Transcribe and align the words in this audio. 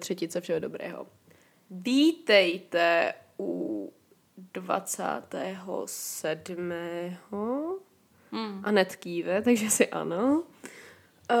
třetice 0.00 0.40
všeho 0.40 0.60
dobrého. 0.60 1.06
Vítejte 1.70 3.14
u 3.38 3.92
27. 4.52 6.72
Hmm. 8.32 8.60
A 8.64 8.70
netkýve, 8.70 9.42
takže 9.42 9.70
si 9.70 9.88
ano. 9.88 10.42
Uh, 11.30 11.36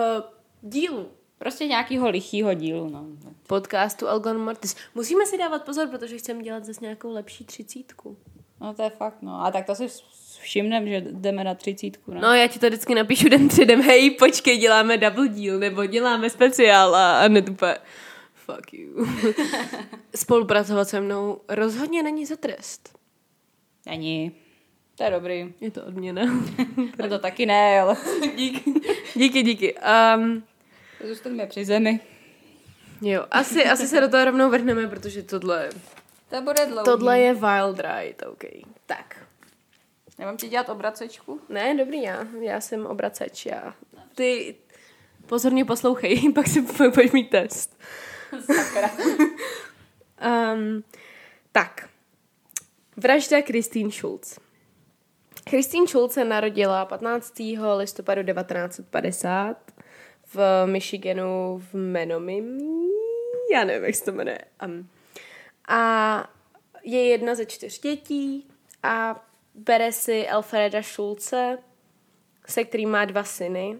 dílu. 0.62 1.08
Prostě 1.38 1.66
nějakýho 1.66 2.08
lichýho 2.08 2.54
dílu, 2.54 2.88
no. 2.88 3.06
Podcastu 3.46 4.08
Algon 4.08 4.38
Mortis. 4.38 4.76
Musíme 4.94 5.26
si 5.26 5.38
dávat 5.38 5.64
pozor, 5.64 5.88
protože 5.88 6.18
chceme 6.18 6.42
dělat 6.42 6.64
zase 6.64 6.80
nějakou 6.82 7.12
lepší 7.12 7.44
třicítku. 7.44 8.16
No 8.60 8.74
to 8.74 8.82
je 8.82 8.90
fakt, 8.90 9.22
no. 9.22 9.44
A 9.44 9.50
tak 9.50 9.66
to 9.66 9.74
si 9.74 9.86
všimnem, 10.40 10.88
že 10.88 11.00
jdeme 11.00 11.44
na 11.44 11.54
třicítku, 11.54 12.14
ne? 12.14 12.20
No 12.20 12.34
já 12.34 12.46
ti 12.46 12.58
to 12.58 12.66
vždycky 12.66 12.94
napíšu 12.94 13.28
den 13.28 13.48
předem, 13.48 13.82
hej, 13.82 14.10
počkej, 14.10 14.58
děláme 14.58 14.98
double 14.98 15.28
díl, 15.28 15.58
nebo 15.58 15.86
děláme 15.86 16.30
speciál 16.30 16.94
a, 16.94 17.20
a 17.20 17.28
ne 17.28 17.42
úplně, 17.50 17.76
fuck 18.54 18.72
you. 18.72 19.06
Spolupracovat 20.14 20.88
se 20.88 21.00
mnou 21.00 21.40
rozhodně 21.48 22.02
není 22.02 22.26
za 22.26 22.36
trest. 22.36 22.98
Není. 23.86 24.32
To 24.96 25.04
je 25.04 25.10
dobrý. 25.10 25.54
Je 25.60 25.70
to 25.70 25.84
odměna. 25.84 26.22
no 26.98 27.08
to 27.08 27.18
taky 27.18 27.46
ne, 27.46 27.80
ale... 27.80 27.96
díky, 28.36 28.72
díky, 29.14 29.42
díky. 29.42 29.74
Um, 30.16 30.42
Zůstaneme 31.08 31.46
při 31.46 31.64
zemi. 31.64 32.00
Jo, 33.02 33.26
asi, 33.30 33.64
asi 33.64 33.88
se 33.88 34.00
do 34.00 34.08
toho 34.08 34.24
rovnou 34.24 34.50
vrhneme, 34.50 34.86
protože 34.86 35.22
tohle... 35.22 35.70
To 36.28 36.42
bude 36.42 36.66
dlouhý. 36.66 36.84
Tohle 36.84 37.20
je 37.20 37.34
Wild 37.34 37.80
Ride, 37.80 38.26
OK. 38.26 38.44
Tak. 38.86 39.26
Já 40.18 40.26
mám 40.26 40.36
ti 40.36 40.48
dělat 40.48 40.68
obracečku? 40.68 41.40
Ne, 41.48 41.74
dobrý, 41.74 42.02
já. 42.02 42.26
Já 42.40 42.60
jsem 42.60 42.86
obraceč, 42.86 43.46
já. 43.46 43.74
Ty 44.14 44.54
pozorně 45.26 45.64
poslouchej, 45.64 46.32
pak 46.34 46.46
si 46.46 46.62
pojď 46.94 47.12
mít 47.12 47.30
test. 47.30 47.78
Sakra. 48.46 48.90
um, 50.52 50.84
tak. 51.52 51.88
Vražda 52.96 53.40
Christine 53.40 53.90
Schulz. 53.90 54.38
Christine 55.50 55.86
Schulz 55.86 56.12
se 56.12 56.24
narodila 56.24 56.84
15. 56.84 57.34
listopadu 57.76 58.22
1950 58.22 59.56
v 60.34 60.66
Michiganu 60.66 61.58
v 61.58 61.74
Menomim. 61.74 62.58
Já 63.52 63.64
nevím, 63.64 63.84
jak 63.84 63.94
se 63.94 64.04
to 64.04 64.12
jmenuje. 64.12 64.38
Um, 64.64 64.88
a 65.68 66.30
je 66.82 67.08
jedna 67.08 67.34
ze 67.34 67.46
čtyř 67.46 67.80
dětí 67.80 68.48
a 68.82 69.26
bere 69.54 69.92
si 69.92 70.28
Alfreda 70.28 70.82
Schulze, 70.82 71.58
se 72.46 72.64
kterým 72.64 72.90
má 72.90 73.04
dva 73.04 73.24
syny, 73.24 73.78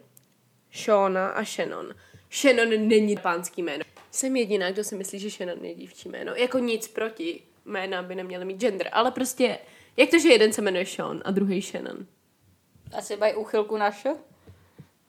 Shona 0.73 1.29
a 1.29 1.45
Shannon. 1.45 1.95
Shannon 2.33 2.89
není 2.89 3.17
pánský 3.17 3.63
jméno. 3.63 3.85
Jsem 4.11 4.37
jediná, 4.37 4.71
kdo 4.71 4.85
si 4.85 4.97
myslí, 4.97 5.19
že 5.19 5.31
Shannon 5.31 5.65
je 5.65 5.75
dívčí 5.75 6.09
jméno. 6.09 6.35
Jako 6.35 6.59
nic 6.59 6.89
proti 6.89 7.43
jména 7.65 8.03
by 8.03 8.15
neměly 8.15 8.45
mít 8.45 8.61
gender, 8.61 8.89
ale 8.93 9.11
prostě, 9.11 9.59
jak 9.97 10.11
to, 10.11 10.19
že 10.19 10.29
jeden 10.29 10.53
se 10.53 10.63
jmenuje 10.63 10.87
Sean 10.87 11.23
a 11.25 11.31
druhý 11.31 11.63
Shannon? 11.63 12.07
Asi 12.93 13.17
mají 13.17 13.35
úchylku 13.35 13.77
na 13.77 13.91
š? 13.91 14.17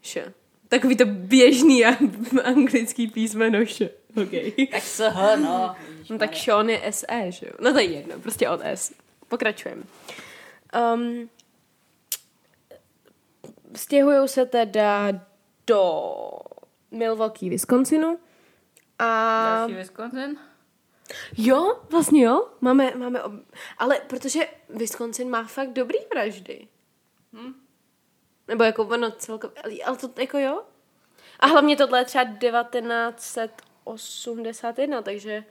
Š. 0.02 0.33
Takový 0.67 0.97
to 0.97 1.05
běžný 1.05 1.85
anglický 2.44 3.07
písmeno 3.07 3.59
š. 3.59 3.89
Okay. 4.23 4.52
tak 4.72 4.83
SH, 4.83 5.02
no. 5.35 5.75
no 6.09 6.17
tak 6.17 6.35
Sean 6.35 6.69
je 6.69 6.81
SE, 6.91 7.31
že 7.31 7.45
jo? 7.45 7.53
No 7.59 7.73
to 7.73 7.79
je 7.79 7.85
jedno, 7.85 8.19
prostě 8.19 8.49
od 8.49 8.61
S. 8.63 8.94
Pokračujeme. 9.27 9.83
Um, 10.94 11.29
stěhují 13.75 14.28
se 14.28 14.45
teda 14.45 15.11
do 15.67 16.03
Milwaukee, 16.91 17.50
Wisconsinu. 17.50 18.19
A... 19.01 19.56
Další 19.57 19.75
Wisconsin? 19.75 20.38
Jo, 21.38 21.79
vlastně 21.89 22.23
jo. 22.23 22.50
Máme, 22.62 22.95
máme 22.95 23.23
ob... 23.23 23.34
Ale 23.78 24.00
protože 24.00 24.47
Wisconsin 24.69 25.29
má 25.29 25.44
fakt 25.44 25.73
dobrý 25.73 25.97
vraždy. 26.13 26.67
Hm? 27.34 27.53
Nebo 28.47 28.63
jako 28.63 28.84
ono 28.84 29.11
celkově, 29.11 29.63
ale 29.85 29.97
to 29.97 30.09
jako 30.19 30.38
jo. 30.38 30.63
A 31.40 31.47
hlavně 31.47 31.75
tohle 31.75 32.00
je 32.00 32.06
třeba 32.06 32.23
1981, 32.23 35.01
takže 35.01 35.44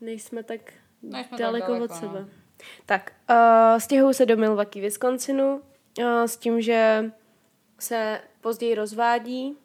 nejsme 0.00 0.42
tak 0.42 0.60
nejsme 1.02 1.38
daleko, 1.38 1.66
tak 1.66 1.70
daleko 1.70 1.84
od 1.84 1.92
sebe. 1.98 2.20
No. 2.20 2.28
Tak, 2.86 3.12
uh, 3.30 3.36
stěhují 3.78 4.14
se 4.14 4.26
do 4.26 4.36
Milwaukee, 4.36 4.82
Wisconsinu, 4.82 5.62
uh, 5.98 6.24
s 6.24 6.36
tím, 6.36 6.60
že 6.60 7.10
se 7.78 8.20
později 8.40 8.74
rozvádí 8.74 9.56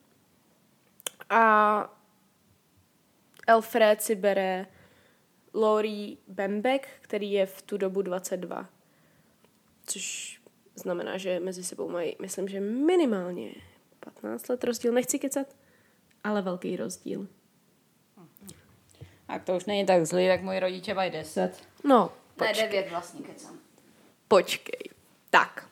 a 1.29 1.89
Alfred 3.47 4.01
si 4.01 4.15
bere 4.15 4.65
Lori 5.53 6.17
Bembek, 6.27 6.87
který 7.01 7.31
je 7.31 7.45
v 7.45 7.61
tu 7.61 7.77
dobu 7.77 8.01
22. 8.01 8.69
Což 9.85 10.39
znamená, 10.75 11.17
že 11.17 11.39
mezi 11.39 11.63
sebou 11.63 11.89
mají, 11.89 12.15
myslím, 12.21 12.47
že 12.47 12.59
minimálně 12.59 13.51
15 13.99 14.49
let 14.49 14.63
rozdíl. 14.63 14.93
Nechci 14.93 15.19
kecat, 15.19 15.47
ale 16.23 16.41
velký 16.41 16.75
rozdíl. 16.75 17.27
A 19.27 19.39
to 19.39 19.55
už 19.55 19.65
není 19.65 19.85
tak 19.85 20.05
zlý, 20.05 20.25
jak 20.25 20.41
moji 20.41 20.59
rodiče 20.59 20.93
mají 20.93 21.11
10. 21.11 21.51
No, 21.83 22.13
počkej. 22.35 22.63
Ne, 22.63 22.71
9 22.71 22.89
vlastně 22.89 23.25
kecám. 23.25 23.59
Počkej. 24.27 24.89
Tak. 25.29 25.69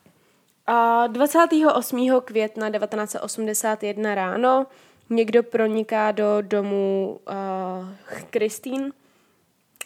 A 0.68 1.08
28. 1.08 2.22
května 2.26 2.70
1981 2.70 4.16
ráno 4.16 4.68
někdo 5.12 5.44
proniká 5.44 6.12
do 6.12 6.42
domu 6.42 7.20
uh, 7.28 8.34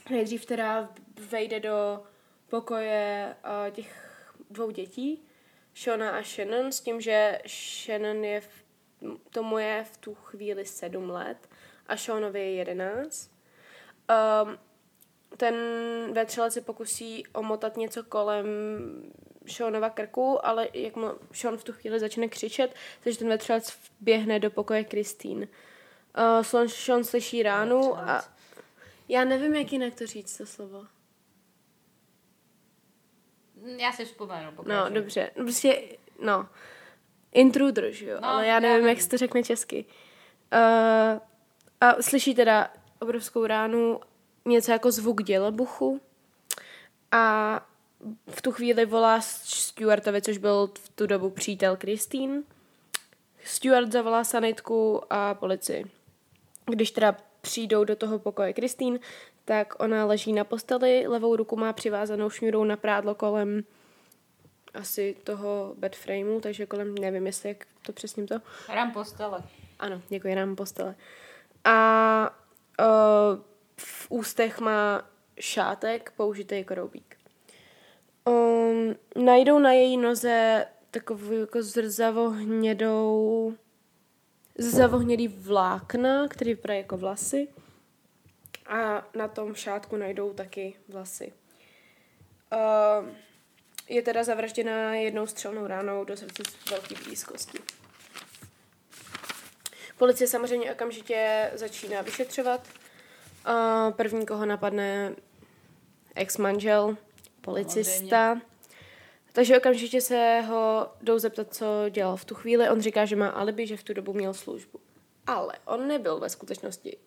Nejdřív 0.09 0.45
teda 0.45 0.89
vejde 1.29 1.59
do 1.59 2.03
pokoje 2.49 3.35
uh, 3.45 3.73
těch 3.73 4.15
dvou 4.49 4.71
dětí, 4.71 5.21
Shona 5.75 6.11
a 6.11 6.23
Shannon, 6.23 6.71
s 6.71 6.79
tím, 6.79 7.01
že 7.01 7.39
Shannon 7.47 8.23
je 8.23 8.41
v, 8.41 8.47
tomu 9.29 9.57
je 9.57 9.85
v 9.93 9.97
tu 9.97 10.13
chvíli 10.13 10.65
sedm 10.65 11.09
let 11.09 11.49
a 11.87 11.97
Seanovi 11.97 12.39
je 12.39 12.53
jedenáct. 12.53 13.31
Um, 14.43 14.57
ten 15.37 15.55
vetřelec 16.13 16.53
se 16.53 16.61
pokusí 16.61 17.23
omotat 17.33 17.77
něco 17.77 18.03
kolem 18.03 18.45
Seanova 19.47 19.89
krku, 19.89 20.45
ale 20.45 20.67
jak 20.73 20.95
mu 20.95 21.07
Sean 21.31 21.57
v 21.57 21.63
tu 21.63 21.73
chvíli 21.73 21.99
začne 21.99 22.27
křičet, 22.27 22.75
takže 23.03 23.19
ten 23.19 23.29
vetřelec 23.29 23.77
běhne 23.99 24.39
do 24.39 24.51
pokoje 24.51 24.83
Kristýn. 24.83 25.47
Uh, 26.47 26.67
Sean 26.67 27.03
slyší 27.03 27.43
ránu 27.43 27.97
a 27.97 28.23
já 29.09 29.23
nevím, 29.23 29.55
jak 29.55 29.71
jinak 29.71 29.95
to 29.95 30.07
říct, 30.07 30.37
to 30.37 30.45
slovo. 30.45 30.85
Já 33.77 33.91
si 33.91 34.05
vzpomenu. 34.05 34.51
No, 34.65 34.89
dobře. 34.89 35.31
Prostě, 35.35 35.81
no. 36.19 36.49
Intruder, 37.31 37.91
že 37.91 38.09
jo? 38.09 38.17
No, 38.21 38.27
Ale 38.27 38.47
já 38.47 38.59
nevím, 38.59 38.83
já 38.83 38.89
jak 38.89 39.01
se 39.01 39.09
to 39.09 39.17
řekne 39.17 39.43
česky. 39.43 39.85
Uh, 40.53 41.19
a 41.81 42.01
slyší 42.01 42.35
teda 42.35 42.73
obrovskou 42.99 43.45
ránu, 43.45 43.99
něco 44.45 44.71
jako 44.71 44.91
zvuk 44.91 45.23
dělebuchu 45.23 46.01
a 47.11 47.65
v 48.29 48.41
tu 48.41 48.51
chvíli 48.51 48.85
volá 48.85 49.21
Stuartovi, 49.21 50.21
což 50.21 50.37
byl 50.37 50.69
v 50.79 50.89
tu 50.89 51.07
dobu 51.07 51.29
přítel 51.29 51.77
Christine. 51.81 52.43
Stuart 53.43 53.91
zavolá 53.91 54.23
sanitku 54.23 55.01
a 55.09 55.33
policii. 55.33 55.85
Když 56.65 56.91
teda 56.91 57.17
přijdou 57.41 57.83
do 57.83 57.95
toho 57.95 58.19
pokoje 58.19 58.53
Kristýn, 58.53 58.99
tak 59.45 59.73
ona 59.79 60.05
leží 60.05 60.33
na 60.33 60.43
posteli, 60.43 61.07
levou 61.07 61.35
ruku 61.35 61.55
má 61.55 61.73
přivázanou 61.73 62.29
šňůrou 62.29 62.63
na 62.63 62.77
prádlo 62.77 63.15
kolem 63.15 63.63
asi 64.73 65.15
toho 65.23 65.73
bedframeu, 65.77 66.39
takže 66.39 66.65
kolem, 66.65 66.95
nevím, 66.95 67.25
jestli 67.25 67.49
jak 67.49 67.65
to 67.81 67.93
přesně 67.93 68.27
to. 68.27 68.35
Rám 68.69 68.91
postele. 68.91 69.43
Ano, 69.79 70.01
děkuji, 70.09 70.35
rám 70.35 70.55
postele. 70.55 70.95
A 71.63 72.37
uh, 72.79 73.41
v 73.77 74.07
ústech 74.09 74.59
má 74.59 75.09
šátek, 75.39 76.13
použitý 76.17 76.63
koroubík. 76.63 77.14
Um, 78.27 78.95
najdou 79.25 79.59
na 79.59 79.71
její 79.71 79.97
noze 79.97 80.65
takovou 80.91 81.33
jako 81.33 81.63
zrzavohnědou 81.63 83.53
zrzavohnědý 84.57 85.27
vlákna, 85.27 86.27
který 86.27 86.53
vypadá 86.53 86.73
jako 86.73 86.97
vlasy 86.97 87.47
a 88.67 89.07
na 89.15 89.27
tom 89.27 89.55
šátku 89.55 89.97
najdou 89.97 90.33
taky 90.33 90.75
vlasy. 90.89 91.33
Uh, 92.53 93.09
je 93.89 94.01
teda 94.01 94.23
zavražděna 94.23 94.95
jednou 94.95 95.27
střelnou 95.27 95.67
ránou 95.67 96.03
do 96.03 96.17
srdce 96.17 96.43
z 96.45 96.71
velké 96.71 96.95
blízkosti. 97.03 97.57
Policie 99.97 100.27
samozřejmě 100.27 100.71
okamžitě 100.71 101.51
začíná 101.53 102.01
vyšetřovat. 102.01 102.67
Uh, 103.47 103.93
první, 103.93 104.25
koho 104.25 104.45
napadne 104.45 105.15
ex-manžel, 106.15 106.97
policista. 107.45 108.41
Takže 109.33 109.57
okamžitě 109.57 110.01
se 110.01 110.41
ho 110.47 110.89
jdou 111.01 111.19
zeptat, 111.19 111.53
co 111.53 111.65
dělal 111.89 112.17
v 112.17 112.25
tu 112.25 112.35
chvíli. 112.35 112.69
On 112.69 112.81
říká, 112.81 113.05
že 113.05 113.15
má 113.15 113.29
alibi, 113.29 113.67
že 113.67 113.77
v 113.77 113.83
tu 113.83 113.93
dobu 113.93 114.13
měl 114.13 114.33
službu. 114.33 114.79
Ale 115.27 115.53
on 115.65 115.87
nebyl 115.87 116.19
ve 116.19 116.29
skutečnosti 116.29 116.97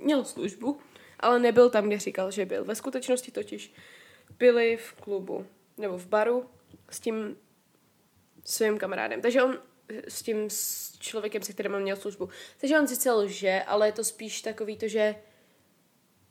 měl 0.00 0.24
službu, 0.24 0.78
ale 1.20 1.38
nebyl 1.38 1.70
tam, 1.70 1.86
kde 1.86 1.98
říkal, 1.98 2.30
že 2.30 2.46
byl. 2.46 2.64
Ve 2.64 2.74
skutečnosti 2.74 3.30
totiž 3.30 3.74
byli 4.38 4.76
v 4.76 4.92
klubu 4.92 5.46
nebo 5.78 5.98
v 5.98 6.06
baru 6.06 6.50
s 6.90 7.00
tím 7.00 7.36
svým 8.44 8.78
kamarádem. 8.78 9.20
Takže 9.20 9.42
on 9.42 9.58
s 10.08 10.22
tím 10.22 10.50
s 10.50 10.92
člověkem, 10.98 11.42
se 11.42 11.52
kterým 11.52 11.78
měl 11.78 11.96
službu. 11.96 12.28
Takže 12.60 12.78
on 12.78 12.88
sice 12.88 13.12
lže, 13.12 13.62
ale 13.66 13.88
je 13.88 13.92
to 13.92 14.04
spíš 14.04 14.42
takový 14.42 14.76
to, 14.76 14.88
že 14.88 15.14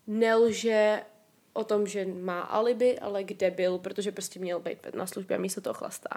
nelže 0.07 1.03
o 1.53 1.63
tom, 1.63 1.87
že 1.87 2.05
má 2.05 2.39
alibi, 2.39 2.99
ale 2.99 3.23
kde 3.23 3.51
byl, 3.51 3.77
protože 3.77 4.11
prostě 4.11 4.39
měl 4.39 4.59
být 4.59 4.95
na 4.95 5.07
službě 5.07 5.37
a 5.37 5.39
místo 5.39 5.61
toho 5.61 5.73
chlastá. 5.73 6.09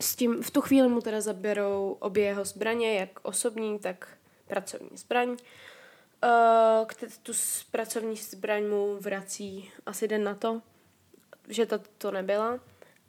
S 0.00 0.16
tím 0.16 0.42
v 0.42 0.50
tu 0.50 0.60
chvíli 0.60 0.88
mu 0.88 1.00
teda 1.00 1.20
zaberou 1.20 1.96
obě 2.00 2.24
jeho 2.24 2.44
zbraně, 2.44 2.98
jak 2.98 3.10
osobní, 3.22 3.78
tak 3.78 4.08
pracovní 4.46 4.96
zbraň. 4.96 5.28
Uh, 5.28 7.10
tu 7.22 7.32
pracovní 7.70 8.16
zbraň 8.16 8.64
mu 8.64 8.96
vrací 8.96 9.70
asi 9.86 10.08
den 10.08 10.24
na 10.24 10.34
to, 10.34 10.62
že 11.48 11.66
to, 11.66 11.78
to 11.98 12.10
nebyla. 12.10 12.60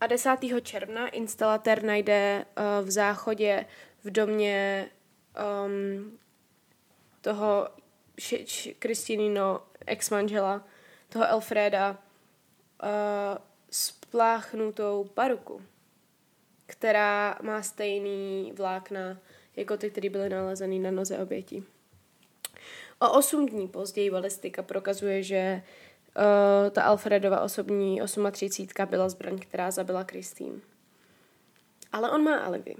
A 0.01 0.07
10. 0.07 0.38
června 0.62 1.07
instalatér 1.07 1.83
najde 1.83 2.45
uh, 2.45 2.88
v 2.88 2.92
záchodě 2.92 3.65
v 4.03 4.09
domě 4.09 4.89
um, 5.65 6.18
toho 7.21 7.69
Kristýnino 8.80 9.62
ex-manžela, 9.86 10.63
toho 11.15 11.31
Alfreda, 11.31 11.91
uh, 11.91 11.97
spláchnutou 13.71 15.03
paruku, 15.13 15.62
která 16.65 17.39
má 17.41 17.62
stejný 17.62 18.53
vlákna 18.57 19.17
jako 19.56 19.77
ty, 19.77 19.89
které 19.89 20.09
byly 20.09 20.29
nalezeny 20.29 20.79
na 20.79 20.91
noze 20.91 21.17
oběti. 21.17 21.63
O 23.00 23.12
osm 23.17 23.45
dní 23.45 23.67
později 23.67 24.12
balistika 24.12 24.63
prokazuje, 24.63 25.23
že 25.23 25.62
uh, 26.17 26.69
ta 26.69 26.83
Alfredova 26.83 27.41
osobní 27.41 28.01
38 28.31 28.89
byla 28.89 29.09
zbraň, 29.09 29.39
která 29.39 29.71
zabila 29.71 30.03
Kristýn. 30.03 30.61
Ale 31.91 32.11
on 32.11 32.23
má 32.23 32.38
alibi. 32.38 32.75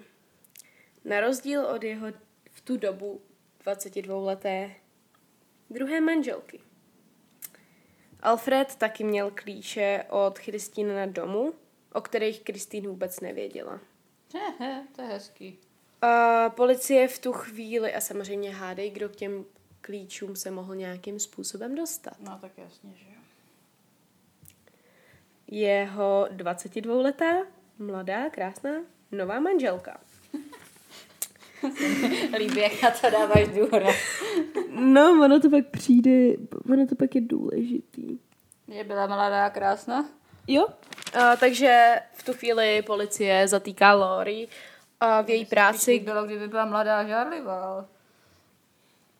Na 1.05 1.19
rozdíl 1.19 1.65
od 1.65 1.83
jeho 1.83 2.07
v 2.51 2.61
tu 2.61 2.77
dobu 2.77 3.21
22-leté 3.65 4.71
druhé 5.69 6.01
manželky. 6.01 6.64
Alfred 8.21 8.75
taky 8.75 9.03
měl 9.03 9.31
klíče 9.35 10.06
od 10.09 10.39
Kristýna 10.39 10.95
na 10.95 11.06
domu, 11.06 11.53
o 11.94 12.01
kterých 12.01 12.41
Kristýn 12.41 12.88
vůbec 12.88 13.19
nevěděla. 13.19 13.79
Hehe, 14.33 14.83
to 14.95 15.01
je 15.01 15.07
hezký. 15.07 15.59
A 16.01 16.50
policie 16.50 17.07
v 17.07 17.19
tu 17.19 17.33
chvíli, 17.33 17.94
a 17.94 18.01
samozřejmě 18.01 18.51
hádej, 18.51 18.89
kdo 18.89 19.09
k 19.09 19.15
těm 19.15 19.45
klíčům 19.81 20.35
se 20.35 20.51
mohl 20.51 20.75
nějakým 20.75 21.19
způsobem 21.19 21.75
dostat. 21.75 22.19
No 22.19 22.38
tak 22.41 22.51
jasně, 22.57 22.91
že 22.95 23.06
jo. 23.06 23.21
Jeho 25.47 26.27
22-letá, 26.31 27.45
mladá, 27.77 28.29
krásná, 28.29 28.71
nová 29.12 29.39
manželka. 29.39 30.00
Líbí, 32.38 32.59
jak 32.59 32.81
na 32.81 32.91
to 32.91 33.09
dáváš 33.09 33.47
důraz. 33.47 33.95
No, 34.69 35.19
ono 35.23 35.39
to 35.39 35.50
pak 35.50 35.65
přijde, 35.65 36.12
ono 36.73 36.88
to 36.88 36.95
pak 36.95 37.15
je 37.15 37.21
důležitý. 37.21 38.17
Že 38.67 38.83
byla 38.83 39.07
mladá 39.07 39.45
a 39.45 39.50
krásná? 39.50 40.06
Jo. 40.47 40.67
A, 41.13 41.35
takže 41.35 41.95
v 42.13 42.23
tu 42.23 42.33
chvíli 42.33 42.81
policie 42.81 43.47
zatýká 43.47 43.94
Lori 43.94 44.47
a 45.00 45.21
v 45.21 45.29
její 45.29 45.45
práci... 45.45 46.00
bylo, 46.00 46.25
kdyby 46.25 46.47
byla 46.47 46.65
mladá 46.65 47.00
a 47.00 47.07
žárlivá. 47.07 47.85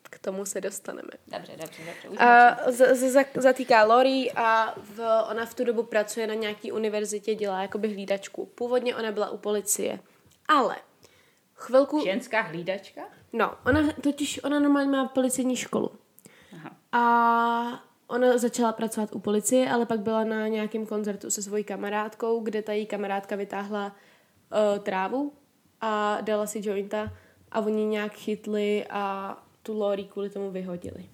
K 0.03 0.19
tomu 0.19 0.45
se 0.45 0.62
dostaneme. 0.62 1.09
Dobře, 1.27 1.51
dobře, 1.62 1.81
dobře. 2.03 2.19
A 2.19 2.57
z, 2.71 2.95
z, 2.95 3.12
z, 3.12 3.25
zatýká 3.36 3.83
Lori 3.83 4.31
a 4.36 4.74
v, 4.77 5.00
ona 5.30 5.45
v 5.45 5.53
tu 5.53 5.63
dobu 5.63 5.83
pracuje 5.83 6.27
na 6.27 6.33
nějaký 6.33 6.71
univerzitě, 6.71 7.36
dělá 7.36 7.62
jakoby 7.62 7.88
hlídačku. 7.88 8.45
Původně 8.45 8.95
ona 8.95 9.12
byla 9.12 9.30
u 9.30 9.38
policie. 9.38 10.00
Ale 10.47 10.75
chvilku... 11.65 12.03
Ženská 12.03 12.41
hlídačka? 12.41 13.01
No, 13.33 13.53
ona 13.65 13.94
totiž, 14.01 14.44
ona 14.44 14.59
normálně 14.59 14.91
má 14.91 15.07
policejní 15.07 15.56
školu. 15.56 15.91
Aha. 16.53 16.71
A 16.91 17.83
ona 18.07 18.38
začala 18.38 18.71
pracovat 18.71 19.15
u 19.15 19.19
policie, 19.19 19.69
ale 19.69 19.85
pak 19.85 20.00
byla 20.00 20.23
na 20.23 20.47
nějakém 20.47 20.85
koncertu 20.85 21.29
se 21.29 21.41
svojí 21.41 21.63
kamarádkou, 21.63 22.39
kde 22.39 22.62
ta 22.62 22.73
její 22.73 22.85
kamarádka 22.85 23.35
vytáhla 23.35 23.85
uh, 23.85 24.79
trávu 24.79 25.33
a 25.81 26.21
dala 26.21 26.47
si 26.47 26.62
jointa 26.63 27.12
a 27.51 27.59
oni 27.59 27.85
nějak 27.85 28.13
chytli 28.13 28.85
a 28.89 29.38
tu 29.63 29.79
Lori 29.79 30.03
kvůli 30.03 30.29
tomu 30.29 30.51
vyhodili. 30.51 31.09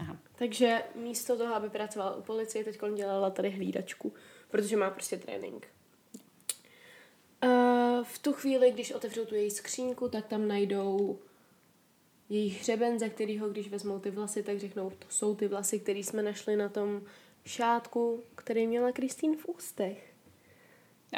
Aha. 0.00 0.16
Takže 0.38 0.82
místo 0.94 1.36
toho, 1.36 1.54
aby 1.54 1.70
pracovala 1.70 2.16
u 2.16 2.22
policie, 2.22 2.64
teď 2.64 2.78
dělala 2.94 3.30
tady 3.30 3.50
hlídačku, 3.50 4.12
protože 4.50 4.76
má 4.76 4.90
prostě 4.90 5.16
trénink. 5.16 5.68
Uh, 7.44 8.04
v 8.04 8.18
tu 8.18 8.32
chvíli, 8.32 8.70
když 8.70 8.92
otevřou 8.92 9.24
tu 9.24 9.34
její 9.34 9.50
skřínku, 9.50 10.08
tak 10.08 10.26
tam 10.26 10.48
najdou 10.48 11.18
její 12.28 12.50
hřeben, 12.50 12.98
ze 12.98 13.08
kterého, 13.08 13.48
když 13.48 13.68
vezmou 13.68 13.98
ty 13.98 14.10
vlasy, 14.10 14.42
tak 14.42 14.58
řeknou, 14.58 14.90
to 14.90 15.06
jsou 15.08 15.34
ty 15.34 15.48
vlasy, 15.48 15.80
které 15.80 15.98
jsme 15.98 16.22
našli 16.22 16.56
na 16.56 16.68
tom 16.68 17.02
šátku, 17.44 18.24
který 18.34 18.66
měla 18.66 18.92
Kristýn 18.92 19.36
v 19.36 19.46
ústech. 19.46 20.12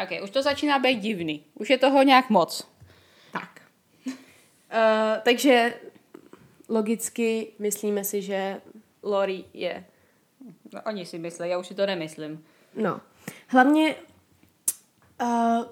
Ok, 0.03 0.23
už 0.25 0.31
to 0.31 0.43
začíná 0.43 0.79
být 0.79 1.01
divný. 1.01 1.45
Už 1.55 1.71
je 1.71 1.79
toho 1.79 2.03
nějak 2.03 2.31
moc. 2.31 2.69
Tak. 3.33 3.63
Uh, 4.07 4.13
takže 5.25 5.75
logicky 6.69 7.53
myslíme 7.59 8.05
si, 8.05 8.23
že 8.23 8.61
Lori 9.03 9.45
je. 9.55 9.85
No, 10.73 10.83
oni 10.87 11.07
si 11.07 11.19
myslí, 11.19 11.49
já 11.49 11.59
už 11.59 11.67
si 11.67 11.75
to 11.75 11.87
nemyslím. 11.87 12.45
No. 12.75 13.01
Hlavně 13.47 13.97
uh, 15.23 15.65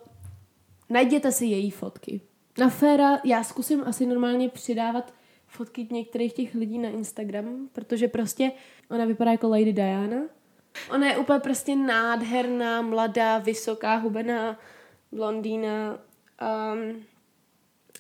najděte 0.91 1.33
si 1.33 1.47
její 1.47 1.71
fotky. 1.71 2.21
Na 2.59 2.69
Féra 2.69 3.21
já 3.25 3.45
zkusím 3.45 3.83
asi 3.87 4.07
normálně 4.07 4.49
přidávat 4.49 5.15
fotky 5.47 5.89
některých 5.91 6.33
těch 6.33 6.55
lidí 6.55 6.79
na 6.79 6.89
Instagram, 6.89 7.69
protože 7.73 8.09
prostě 8.09 8.53
ona 8.91 9.05
vypadá 9.05 9.31
jako 9.31 9.49
Lady 9.49 9.73
Diana. 9.73 10.23
Ona 10.91 11.11
je 11.11 11.17
úplně 11.17 11.39
prostě 11.39 11.77
nádherná, 11.77 12.83
mladá, 12.83 13.39
vysoká, 13.39 13.97
hubená 13.97 14.61
blondýna 15.13 15.99
um, 16.73 17.05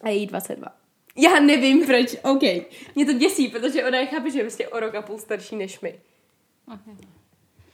a 0.03 0.09
její 0.09 0.27
22. 0.27 0.69
Já 1.17 1.41
nevím 1.41 1.87
proč, 1.87 2.17
OK. 2.23 2.43
Mě 2.95 3.07
to 3.07 3.13
děsí, 3.13 3.49
protože 3.49 3.85
ona 3.85 3.99
je 3.99 4.07
chápe, 4.07 4.31
že 4.31 4.39
je 4.39 4.45
prostě 4.45 4.69
o 4.69 4.81
rok 4.81 4.95
a 4.95 5.03
půl 5.03 5.19
starší 5.19 5.57
než 5.57 5.81
my. 5.81 6.01
Okay. 6.67 6.95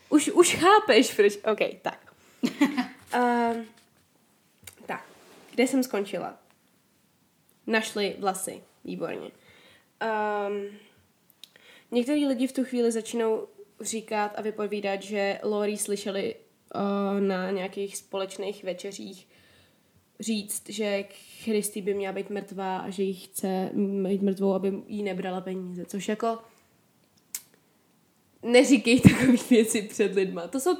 Už, 0.09 0.29
už 0.29 0.55
chápeš, 0.55 1.15
proč, 1.15 1.39
OK, 1.53 1.59
tak. 1.83 2.13
um, 2.43 3.65
tak, 3.65 3.67
kde 5.55 5.67
jsem 5.67 5.83
skončila? 5.83 6.39
Našli 7.67 8.17
vlasy, 8.19 8.63
výborně. 8.85 9.31
Um, 10.51 10.79
některý 11.91 12.27
lidi 12.27 12.47
v 12.47 12.53
tu 12.53 12.65
chvíli 12.65 12.93
začínou 12.93 13.49
říkat 13.81 14.33
a 14.37 14.43
vypovídat, 14.43 15.03
že 15.03 15.41
Lori 15.43 15.77
slyšeli 15.77 16.35
uh, 16.75 17.21
na 17.21 17.51
nějakých 17.51 17.97
společných 17.97 18.65
večeřích 18.65 19.29
říct, 20.21 20.69
že 20.69 21.05
Christy 21.43 21.83
by 21.83 21.95
měla 21.95 22.13
být 22.13 22.31
mrtvá 22.31 22.79
a 22.79 22.91
že 22.91 23.03
jí 23.03 23.15
chce 23.15 23.71
mít 23.75 24.23
mrtvou, 24.23 24.53
aby 24.53 24.73
jí 24.87 25.03
nebrala 25.03 25.41
peníze. 25.41 25.85
Což 25.85 26.09
jako 26.09 26.39
neříkej 28.43 29.01
takové 29.11 29.37
věci 29.51 29.83
před 29.83 30.15
lidma. 30.15 30.47
To 30.47 30.61
jsou, 30.61 30.77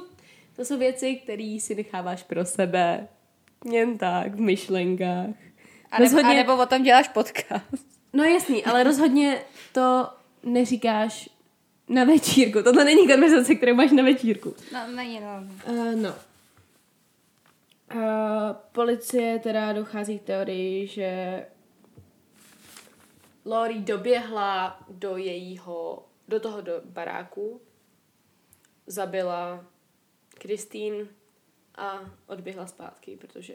to 0.55 0.65
jsou 0.65 0.77
věci, 0.77 1.15
které 1.15 1.57
si 1.59 1.75
necháváš 1.75 2.23
pro 2.23 2.45
sebe. 2.45 3.07
Jen 3.71 3.97
tak, 3.97 4.35
v 4.35 4.39
myšlenkách. 4.39 5.35
A 5.91 5.99
nebo, 5.99 6.03
rozhodně... 6.03 6.31
a 6.31 6.33
nebo 6.33 6.63
o 6.63 6.65
tom 6.65 6.83
děláš 6.83 7.07
podcast. 7.07 7.85
No 8.13 8.23
jasný, 8.23 8.65
ale 8.65 8.83
rozhodně 8.83 9.41
to 9.71 10.09
neříkáš 10.43 11.29
na 11.89 12.03
večírku. 12.03 12.63
Tohle 12.63 12.85
není 12.85 13.07
konverzace, 13.07 13.55
kterou 13.55 13.75
máš 13.75 13.91
na 13.91 14.03
večírku. 14.03 14.55
No, 14.73 14.87
není, 14.95 15.19
no. 15.19 15.43
Uh, 15.73 15.95
no. 15.95 16.15
Uh, 17.95 18.01
policie 18.71 19.39
teda 19.39 19.73
dochází 19.73 20.19
k 20.19 20.23
teorii, 20.23 20.87
že 20.87 21.45
Lori 23.45 23.79
doběhla 23.79 24.79
do 24.89 25.17
jejího, 25.17 26.05
do 26.27 26.39
toho 26.39 26.61
do 26.61 26.81
baráku, 26.85 27.61
zabila 28.87 29.65
Kristýn 30.29 31.07
a 31.75 31.99
odběhla 32.27 32.67
zpátky, 32.67 33.17
protože 33.17 33.53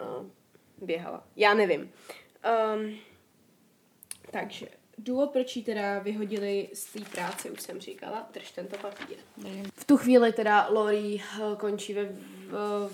uh, 0.00 0.26
běhala. 0.82 1.26
Já 1.36 1.54
nevím. 1.54 1.92
Um, 2.74 2.98
takže 4.30 4.68
důvod, 4.98 5.30
proč 5.30 5.56
ji 5.56 5.62
teda 5.62 5.98
vyhodili 5.98 6.68
z 6.74 6.84
té 6.84 7.00
práce, 7.00 7.50
už 7.50 7.60
jsem 7.60 7.80
říkala, 7.80 8.28
drž 8.32 8.50
tento 8.50 8.78
papír. 8.78 9.16
V 9.74 9.84
tu 9.84 9.96
chvíli 9.96 10.32
teda 10.32 10.68
Lori 10.68 11.22
eh, 11.22 11.56
končí 11.56 11.94
ve, 11.94 12.04
v, 12.04 12.12
v, 12.50 12.90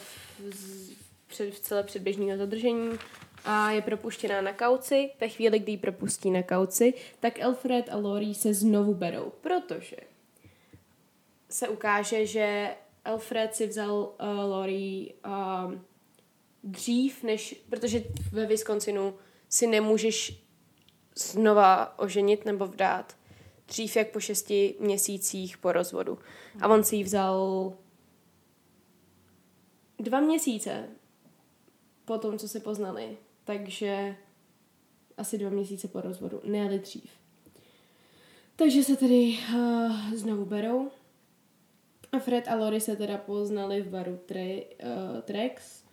v, 0.51 0.97
před, 1.27 1.55
v 1.55 1.61
celé 1.61 1.83
předběžného 1.83 2.39
zadržení 2.39 2.99
a 3.45 3.71
je 3.71 3.83
propuštěná 3.83 4.41
na 4.41 4.53
kauci. 4.53 5.11
Ve 5.21 5.29
chvíli, 5.29 5.59
kdy 5.59 5.73
ji 5.73 5.79
propustí 5.79 6.31
na 6.31 6.43
kauci, 6.43 6.95
tak 7.21 7.41
Alfred 7.41 7.89
a 7.89 7.97
Lori 7.97 8.35
se 8.35 8.55
znovu 8.55 8.95
berou, 8.95 9.33
protože 9.41 9.97
se 11.51 11.69
ukáže, 11.69 12.27
že 12.27 12.77
Alfred 13.07 13.55
si 13.55 13.67
vzal 13.67 13.93
uh, 13.93 14.51
Lori 14.51 15.15
uh, 15.27 15.75
dřív, 16.65 17.23
než, 17.23 17.65
protože 17.71 18.05
ve 18.33 18.47
Wisconsinu 18.47 19.15
si 19.49 19.67
nemůžeš 19.67 20.43
znova 21.17 21.99
oženit 21.99 22.45
nebo 22.45 22.67
vdát 22.67 23.17
dřív 23.69 23.97
jak 23.97 24.11
po 24.11 24.21
šesti 24.21 24.75
měsících 24.81 25.59
po 25.59 25.73
rozvodu. 25.73 26.19
A 26.61 26.69
on 26.69 26.85
si 26.85 26.97
ji 26.97 27.05
vzal 27.05 27.73
dva 29.99 30.21
měsíce 30.21 30.89
po 32.05 32.19
tom, 32.19 32.39
co 32.39 32.49
se 32.49 32.61
poznali. 32.61 33.17
Takže 33.45 34.17
asi 35.17 35.39
dva 35.39 35.51
měsíce 35.51 35.89
po 35.89 36.01
rozvodu, 36.01 36.41
ne 36.45 36.79
dřív. 36.79 37.11
Takže 38.57 38.85
se 38.85 38.97
tedy 38.97 39.39
uh, 39.55 40.15
znovu 40.15 40.45
berou. 40.45 40.91
A 42.13 42.19
Fred 42.19 42.49
a 42.49 42.55
Lori 42.55 42.81
se 42.81 42.97
teda 42.97 43.19
poznali 43.19 43.83
v 43.83 43.89
baru 43.89 44.21
Tre, 44.27 44.55
uh, 44.55 45.21
Trex. 45.21 45.85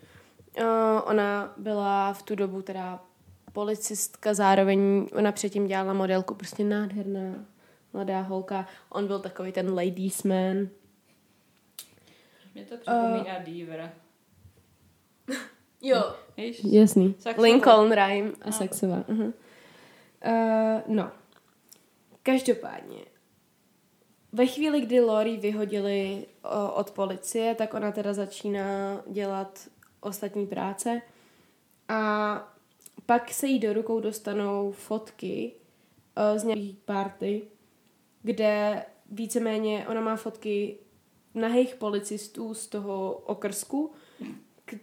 Uh, 0.60 0.66
ona 1.06 1.54
byla 1.58 2.14
v 2.14 2.24
tu 2.24 2.36
dobu 2.36 2.62
teda 2.62 3.04
policistka, 3.54 4.34
zároveň 4.34 5.08
ona 5.16 5.32
předtím 5.32 5.68
dělala 5.68 5.94
modelku, 5.94 6.36
prostě 6.36 6.64
nádherná 6.64 7.46
mladá 7.94 8.22
holka. 8.22 8.68
On 8.90 9.08
byl 9.08 9.20
takový 9.20 9.52
ten 9.52 9.74
ladies 9.74 10.24
man. 10.24 10.68
Mě 12.54 12.66
to 12.66 12.78
připomíná 12.78 13.38
uh, 13.38 13.44
Diver. 13.44 13.92
Jo. 15.86 16.16
Víš? 16.38 16.62
Jasný. 16.64 17.16
Saxová. 17.20 17.44
Lincoln 17.44 17.92
Rhyme 17.92 18.32
a 18.42 18.46
No. 18.46 18.52
Saxová. 18.52 19.02
Uh-huh. 19.02 19.34
Uh, 20.26 20.82
no. 20.88 21.12
Každopádně. 22.24 23.00
Ve 24.34 24.46
chvíli, 24.46 24.82
kdy 24.82 25.02
Lori 25.02 25.38
vyhodili 25.38 26.26
od 26.74 26.92
policie, 26.92 27.56
tak 27.56 27.74
ona 27.74 27.92
teda 27.92 28.14
začíná 28.14 29.02
dělat 29.08 29.68
ostatní 30.02 30.48
práce. 30.48 31.02
A 31.90 32.54
pak 33.06 33.32
se 33.32 33.48
jí 33.48 33.60
do 33.60 33.74
rukou 33.74 34.00
dostanou 34.00 34.72
fotky 34.72 35.52
z 36.36 36.44
nějakých 36.44 36.78
party, 36.78 37.42
kde 38.22 38.86
víceméně 39.12 39.86
ona 39.88 40.02
má 40.02 40.16
fotky 40.16 40.78
nahých 41.36 41.76
policistů 41.76 42.54
z 42.54 42.68
toho 42.68 43.12
okrsku, 43.12 43.92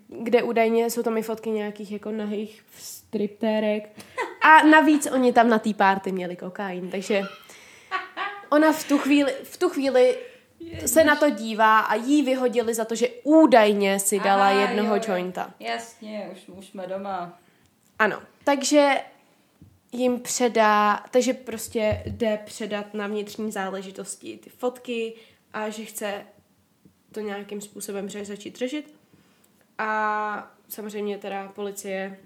kde 0.09 0.43
údajně 0.43 0.91
jsou 0.91 1.03
tam 1.03 1.19
i 1.19 1.23
fotky 1.23 1.51
nějakých 1.51 1.93
jako 1.93 2.11
nahých 2.11 2.65
striptérek. 2.77 3.99
A 4.43 4.67
navíc 4.67 5.07
oni 5.07 5.33
tam 5.33 5.49
na 5.49 5.59
té 5.59 5.75
párty 5.75 6.13
měli 6.13 6.37
kokain, 6.37 6.91
takže 6.91 7.23
ona 8.51 8.73
v 8.73 8.85
tu 8.85 8.99
chvíli, 8.99 9.35
v 9.43 9.57
tu 9.57 9.69
chvíli 9.69 10.19
se 10.87 11.05
na 11.05 11.17
to 11.17 11.31
dívá 11.31 11.81
a 11.81 11.95
jí 11.95 12.23
vyhodili 12.23 12.75
za 12.75 12.85
to, 12.85 12.95
že 12.95 13.09
údajně 13.23 14.01
si 14.01 14.21
dala 14.21 14.49
Aha, 14.49 14.61
jednoho 14.61 14.97
jo, 14.97 15.03
jo. 15.07 15.13
jointa. 15.13 15.55
Jasně, 15.61 16.31
už, 16.33 16.49
už 16.49 16.67
jsme 16.67 16.87
doma. 16.87 17.39
Ano, 17.99 18.23
takže 18.45 18.95
jim 19.93 20.21
předá, 20.21 21.05
takže 21.11 21.35
prostě 21.35 22.03
jde 22.07 22.39
předat 22.45 22.95
na 22.95 23.07
vnitřní 23.07 23.53
záležitosti 23.53 24.39
ty 24.39 24.51
fotky 24.51 25.15
a 25.53 25.69
že 25.69 25.85
chce 25.85 26.25
to 27.13 27.21
nějakým 27.21 27.61
způsobem 27.61 28.11
začít 28.11 28.57
řešit. 28.57 28.95
A 29.79 30.53
samozřejmě 30.69 31.19
teda 31.19 31.49
policie 31.49 32.19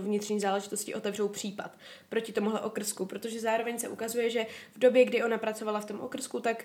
vnitřní 0.00 0.40
záležitosti 0.40 0.94
otevřou 0.94 1.28
případ 1.28 1.70
proti 2.08 2.32
tomuhle 2.32 2.60
okrsku, 2.60 3.06
protože 3.06 3.40
zároveň 3.40 3.78
se 3.78 3.88
ukazuje, 3.88 4.30
že 4.30 4.46
v 4.72 4.78
době, 4.78 5.04
kdy 5.04 5.24
ona 5.24 5.38
pracovala 5.38 5.80
v 5.80 5.84
tom 5.84 6.00
okrsku, 6.00 6.40
tak 6.40 6.64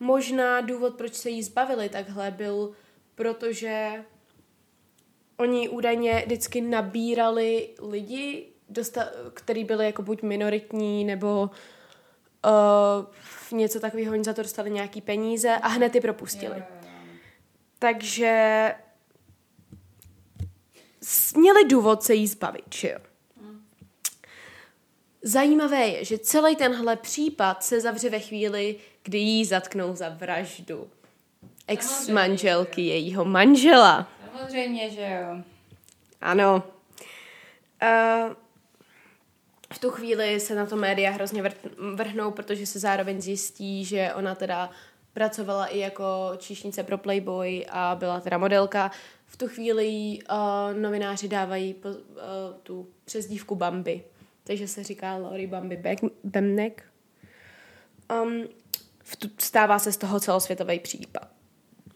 možná 0.00 0.60
důvod, 0.60 0.94
proč 0.94 1.14
se 1.14 1.30
jí 1.30 1.42
zbavili 1.42 1.88
takhle, 1.88 2.30
byl 2.30 2.72
protože 3.14 4.04
oni 5.36 5.68
údajně 5.68 6.22
vždycky 6.26 6.60
nabírali 6.60 7.68
lidi, 7.88 8.46
dosta- 8.68 9.10
který 9.34 9.64
byli 9.64 9.86
jako 9.86 10.02
buď 10.02 10.22
minoritní, 10.22 11.04
nebo 11.04 11.50
uh, 12.44 13.58
něco 13.58 13.80
takového, 13.80 14.12
oni 14.12 14.24
za 14.24 14.32
to 14.32 14.42
dostali 14.42 14.70
nějaký 14.70 15.00
peníze 15.00 15.56
a 15.56 15.68
hned 15.68 15.94
je 15.94 16.00
propustili. 16.00 16.58
Jo, 16.58 16.64
jo, 16.82 16.88
jo. 16.88 17.18
Takže 17.78 18.74
měli 21.36 21.64
důvod 21.64 22.02
se 22.02 22.14
jí 22.14 22.26
zbavit, 22.26 22.74
že 22.74 22.90
jo? 22.90 22.98
Zajímavé 25.24 25.86
je, 25.86 26.04
že 26.04 26.18
celý 26.18 26.56
tenhle 26.56 26.96
případ 26.96 27.64
se 27.64 27.80
zavře 27.80 28.10
ve 28.10 28.20
chvíli, 28.20 28.76
kdy 29.02 29.18
jí 29.18 29.44
zatknou 29.44 29.94
za 29.94 30.08
vraždu 30.08 30.90
ex-manželky 31.66 32.86
jejího 32.86 33.24
manžela. 33.24 34.08
Samozřejmě, 34.38 34.90
že 34.90 35.20
jo. 35.20 35.42
Ano. 36.20 36.62
Uh, 37.82 38.32
v 39.72 39.78
tu 39.78 39.90
chvíli 39.90 40.40
se 40.40 40.54
na 40.54 40.66
to 40.66 40.76
média 40.76 41.10
hrozně 41.10 41.42
vrhnou, 41.94 42.30
protože 42.30 42.66
se 42.66 42.78
zároveň 42.78 43.20
zjistí, 43.20 43.84
že 43.84 44.12
ona 44.14 44.34
teda 44.34 44.70
pracovala 45.12 45.66
i 45.66 45.78
jako 45.78 46.32
číšnice 46.38 46.82
pro 46.82 46.98
Playboy 46.98 47.66
a 47.70 47.96
byla 47.98 48.20
teda 48.20 48.38
modelka. 48.38 48.90
V 49.32 49.36
tu 49.36 49.48
chvíli 49.48 49.86
jí, 49.86 50.22
uh, 50.22 50.78
novináři 50.80 51.28
dávají 51.28 51.74
po, 51.74 51.88
uh, 51.88 51.94
tu 52.62 52.88
přezdívku 53.04 53.54
Bambi. 53.54 54.04
Takže 54.44 54.68
se 54.68 54.84
říká 54.84 55.16
Lori 55.16 55.46
Bambi 55.46 55.82
Bemnek. 56.24 56.84
Um, 58.22 58.44
stává 59.38 59.78
se 59.78 59.92
z 59.92 59.96
toho 59.96 60.20
celosvětový 60.20 60.78
případ. 60.78 61.28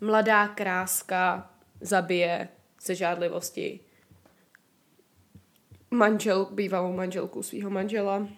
Mladá 0.01 0.49
kráska 0.49 1.51
zabije 1.81 2.49
ze 2.83 2.95
žádlivosti 2.95 3.81
manžel, 5.91 6.49
bývalou 6.51 6.93
manželku 6.93 7.43
svého 7.43 7.71
manžela, 7.71 8.29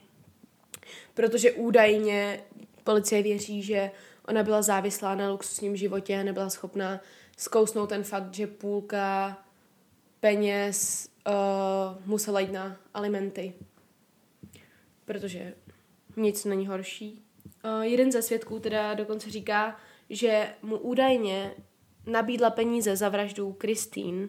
protože 1.14 1.52
údajně 1.52 2.40
policie 2.84 3.22
věří, 3.22 3.62
že 3.62 3.90
ona 4.28 4.42
byla 4.42 4.62
závislá 4.62 5.14
na 5.14 5.30
luxusním 5.30 5.76
životě 5.76 6.20
a 6.20 6.22
nebyla 6.22 6.50
schopná 6.50 7.00
zkousnout 7.38 7.88
ten 7.88 8.04
fakt, 8.04 8.34
že 8.34 8.46
půlka 8.46 9.38
peněz 10.20 11.08
uh, 11.26 11.32
musela 12.06 12.40
jít 12.40 12.52
na 12.52 12.76
alimenty. 12.94 13.54
Protože 15.04 15.54
nic 16.16 16.44
není 16.44 16.66
horší. 16.66 17.22
Uh, 17.64 17.80
jeden 17.80 18.12
ze 18.12 18.22
svědků 18.22 18.60
teda 18.60 18.94
dokonce 18.94 19.30
říká, 19.30 19.76
že 20.10 20.48
mu 20.62 20.78
údajně 20.78 21.54
nabídla 22.06 22.50
peníze 22.50 22.96
za 22.96 23.08
vraždu 23.08 23.52
Kristýn 23.52 24.28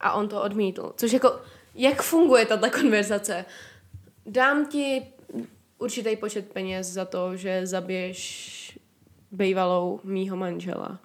a 0.00 0.12
on 0.12 0.28
to 0.28 0.42
odmítl. 0.42 0.94
Což 0.96 1.12
jako, 1.12 1.40
jak 1.74 2.02
funguje 2.02 2.46
tato 2.46 2.70
konverzace? 2.70 3.44
Dám 4.26 4.66
ti 4.66 5.06
určitý 5.78 6.16
počet 6.16 6.52
peněz 6.52 6.86
za 6.88 7.04
to, 7.04 7.36
že 7.36 7.66
zabiješ 7.66 8.78
bývalou 9.30 10.00
mýho 10.04 10.36
manžela. 10.36 11.00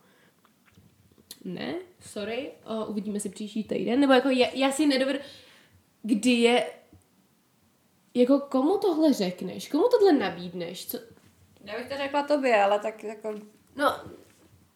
Ne, 1.48 1.76
sorry, 2.00 2.52
o, 2.66 2.86
uvidíme 2.86 3.20
si 3.20 3.30
příští 3.30 3.64
týden. 3.64 4.00
Nebo 4.00 4.14
jako 4.14 4.30
já, 4.30 4.48
já 4.54 4.72
si 4.72 4.86
nedovedu, 4.88 5.20
kdy 6.04 6.30
je, 6.32 6.66
jako 8.14 8.40
komu 8.40 8.78
tohle 8.78 9.14
řekneš, 9.14 9.70
komu 9.70 9.84
tohle 9.92 10.14
nabídneš, 10.14 10.88
co, 10.88 11.00
Já 11.64 11.78
bych 11.78 11.90
to 11.90 11.98
řekla 11.98 12.24
tobě, 12.24 12.64
ale 12.64 12.80
tak 12.80 13.04
jako... 13.04 13.34
no, 13.76 13.90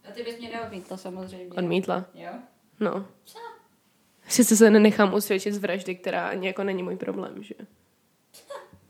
A 0.10 0.12
ty 0.14 0.24
bys 0.24 0.40
mě 0.40 0.50
neodmítla 0.50 0.98
samozřejmě. 0.98 1.54
odmítla, 1.58 2.06
Jo? 2.14 2.32
no. 2.80 3.08
Přece 4.28 4.56
se 4.58 4.70
nenechám 4.70 5.14
usvědčit 5.14 5.54
z 5.54 5.58
vraždy, 5.58 5.96
která 5.96 6.28
ani 6.28 6.48
jako 6.48 6.64
není 6.64 6.84
můj 6.84 6.96
problém, 6.96 7.44
že? 7.44 7.56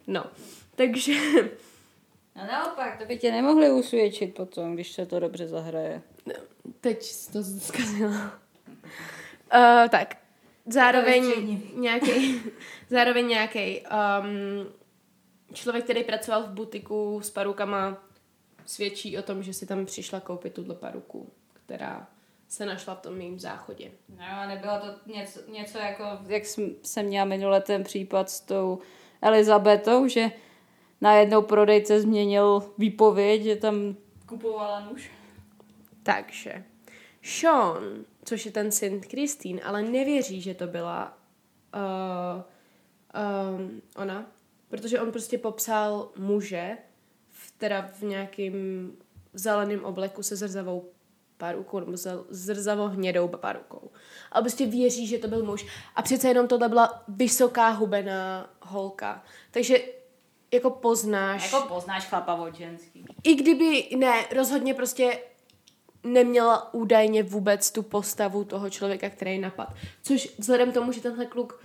No, 0.07 0.25
takže, 0.75 1.13
No 2.35 2.45
naopak, 2.47 2.97
to 3.00 3.05
by 3.05 3.17
tě 3.17 3.31
nemohli 3.31 3.71
usvědčit 3.71 4.33
potom, 4.35 4.73
když 4.73 4.91
se 4.91 5.05
to 5.05 5.19
dobře 5.19 5.47
zahraje. 5.47 6.01
Teď 6.81 7.03
jsi 7.03 7.31
to 7.31 7.43
zkazila. 7.43 8.39
Uh, 9.53 9.89
tak, 9.89 10.17
zároveň 10.65 11.59
nějaký, 11.75 12.41
zároveň 12.89 13.27
nějaký 13.27 13.81
um, 13.81 14.73
člověk, 15.53 15.83
který 15.83 16.03
pracoval 16.03 16.43
v 16.43 16.49
butiku 16.51 17.19
s 17.23 17.29
parukama, 17.29 17.97
svědčí 18.65 19.17
o 19.17 19.21
tom, 19.21 19.43
že 19.43 19.53
si 19.53 19.65
tam 19.65 19.85
přišla 19.85 20.19
koupit 20.19 20.53
tuhle 20.53 20.75
paruku, 20.75 21.29
která 21.53 22.07
se 22.47 22.65
našla 22.65 22.95
v 22.95 23.01
tom 23.01 23.17
mým 23.17 23.39
záchodě. 23.39 23.91
No, 24.09 24.47
nebylo 24.47 24.73
to 24.79 25.11
něco, 25.13 25.39
něco 25.51 25.77
jako, 25.77 26.03
jak 26.27 26.45
jsem, 26.45 26.75
jsem 26.83 27.05
měla 27.05 27.25
minule 27.25 27.61
ten 27.61 27.83
případ 27.83 28.29
s 28.29 28.41
tou 28.41 28.79
Elizabetou, 29.21 30.07
že 30.07 30.31
najednou 31.01 31.41
prodejce 31.41 32.01
změnil 32.01 32.63
výpověď, 32.77 33.43
že 33.43 33.55
tam 33.55 33.95
kupovala 34.25 34.79
nůž. 34.79 35.11
Takže 36.03 36.63
Sean, 37.22 38.05
což 38.25 38.46
je 38.46 38.51
ten 38.51 38.72
syn 38.72 39.01
Kristýn, 39.01 39.62
ale 39.63 39.81
nevěří, 39.81 40.41
že 40.41 40.53
to 40.53 40.67
byla 40.67 41.17
uh, 41.75 42.43
um, 43.58 43.81
ona, 43.96 44.31
protože 44.67 45.01
on 45.01 45.12
prostě 45.12 45.38
popsal 45.38 46.10
muže, 46.17 46.77
v, 47.29 47.51
teda 47.58 47.89
v 48.00 48.01
nějakým 48.01 48.91
zeleném 49.34 49.86
obleku 49.86 50.24
se 50.24 50.36
zrzavou 50.36 50.89
parukou, 51.38 51.79
nebo 51.79 51.93
zrzavo 52.29 52.88
hnědou 52.88 53.27
parukou. 53.27 53.91
A 54.31 54.41
prostě 54.41 54.65
věří, 54.65 55.08
že 55.08 55.17
to 55.17 55.27
byl 55.27 55.43
muž. 55.43 55.65
A 55.96 56.01
přece 56.01 56.27
jenom 56.27 56.48
tohle 56.48 56.70
byla 56.70 57.03
vysoká 57.08 57.70
hubená 57.70 58.50
holka. 58.62 59.24
Takže 59.51 59.77
jako 60.53 60.70
poznáš... 60.70 61.53
Jako 61.53 61.67
poznáš 61.67 62.08
chlapa 62.08 62.36
od 62.36 62.55
ženský. 62.55 63.05
I 63.24 63.36
kdyby, 63.36 63.89
ne, 63.98 64.25
rozhodně 64.36 64.74
prostě 64.74 65.20
neměla 66.03 66.74
údajně 66.74 67.24
vůbec 67.24 67.72
tu 67.72 67.84
postavu 67.84 68.43
toho 68.43 68.70
člověka, 68.70 69.10
který 69.10 69.39
napad. 69.39 69.74
Což 70.03 70.29
vzhledem 70.38 70.72
k 70.72 70.74
tomu, 70.74 70.91
že 70.91 71.01
tenhle 71.01 71.25
kluk 71.25 71.63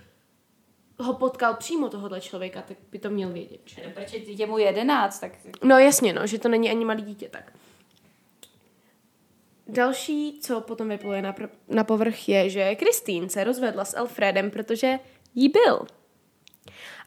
ho 0.98 1.14
potkal 1.14 1.54
přímo 1.54 1.88
tohohle 1.88 2.20
člověka, 2.20 2.62
tak 2.62 2.76
by 2.90 2.98
to 2.98 3.10
měl 3.10 3.32
vědět. 3.32 3.60
Že? 3.64 3.92
Proč 3.94 4.12
je 4.26 4.46
mu 4.46 4.58
jedenáct, 4.58 5.18
tak... 5.18 5.32
No 5.64 5.78
jasně, 5.78 6.12
no, 6.12 6.26
že 6.26 6.38
to 6.38 6.48
není 6.48 6.70
ani 6.70 6.84
malý 6.84 7.02
dítě, 7.02 7.28
tak. 7.28 7.52
Další, 9.68 10.40
co 10.42 10.60
potom 10.60 10.88
vypluje 10.88 11.22
na, 11.22 11.34
na 11.68 11.84
povrch, 11.84 12.28
je, 12.28 12.50
že 12.50 12.74
Kristýn 12.74 13.28
se 13.28 13.44
rozvedla 13.44 13.84
s 13.84 13.96
Alfredem, 13.96 14.50
protože 14.50 14.98
jí 15.34 15.48
byl. 15.48 15.86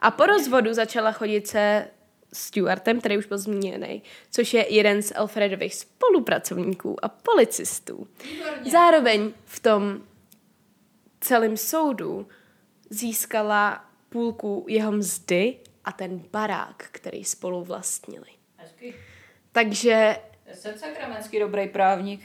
A 0.02 0.12
po 0.12 0.26
rozvodu 0.26 0.74
začala 0.74 1.12
chodit 1.12 1.48
se 1.48 1.88
Stuartem, 2.34 3.00
který 3.00 3.18
už 3.18 3.26
byl 3.26 3.38
zmíněný, 3.38 4.04
což 4.32 4.54
je 4.54 4.74
jeden 4.74 5.02
z 5.02 5.12
Alfredových 5.16 5.76
spolupracovníků 5.76 7.06
a 7.06 7.10
policistů. 7.10 8.08
Výborně. 8.24 8.72
Zároveň 8.72 9.32
v 9.46 9.60
tom 9.60 10.02
celém 11.20 11.58
soudu 11.58 12.28
získala 12.90 13.86
půlku 14.10 14.66
jeho 14.70 14.92
mzdy 14.92 15.58
a 15.86 15.92
ten 15.92 16.24
barák, 16.32 16.88
který 16.92 17.24
spolu 17.24 17.64
vlastnili. 17.64 18.30
Hezky. 18.58 18.96
Takže... 19.52 20.18
Jsem 20.54 20.78
sakramenský 20.78 21.40
dobrý 21.40 21.68
právník. 21.70 22.22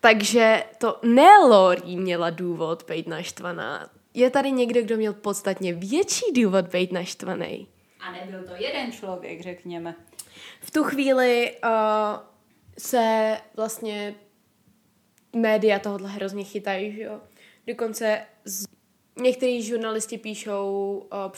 Takže 0.00 0.64
to 0.78 1.00
ne 1.02 1.38
Lori 1.38 1.96
měla 1.96 2.30
důvod 2.30 2.84
být 2.88 3.06
naštvaná. 3.06 3.90
Je 4.14 4.30
tady 4.30 4.52
někdo, 4.52 4.82
kdo 4.82 4.96
měl 4.96 5.12
podstatně 5.12 5.72
větší 5.72 6.32
důvod 6.32 6.68
být 6.68 6.92
naštvaný. 6.92 7.66
A 8.00 8.12
nebyl 8.12 8.44
to 8.44 8.54
jeden 8.54 8.92
člověk, 8.92 9.40
řekněme. 9.40 9.94
V 10.60 10.70
tu 10.70 10.84
chvíli 10.84 11.56
uh, 11.64 11.70
se 12.78 13.36
vlastně 13.56 14.14
média 15.36 15.78
tohohle 15.78 16.10
hrozně 16.10 16.44
chytají, 16.44 16.92
že 16.92 17.02
jo. 17.02 17.20
Dokonce 17.66 18.26
z... 18.44 18.66
některý 19.22 19.62
žurnalisti 19.62 20.18
píšou 20.18 20.96
uh, 21.12 21.32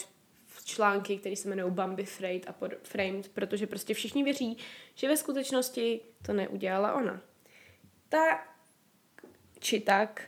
články, 0.65 1.19
které 1.19 1.37
se 1.37 1.49
jmenují 1.49 1.73
Bambi 1.73 2.05
Framed 2.05 2.49
a 2.49 2.53
pod, 2.53 2.73
Framed, 2.83 3.29
protože 3.29 3.67
prostě 3.67 3.95
všichni 3.95 4.25
věří, 4.25 4.59
že 4.95 5.09
ve 5.09 5.17
skutečnosti 5.17 6.01
to 6.23 6.33
neudělala 6.33 6.95
ona. 6.95 7.21
Ta 8.09 8.45
či 9.59 9.81
tak 9.81 10.23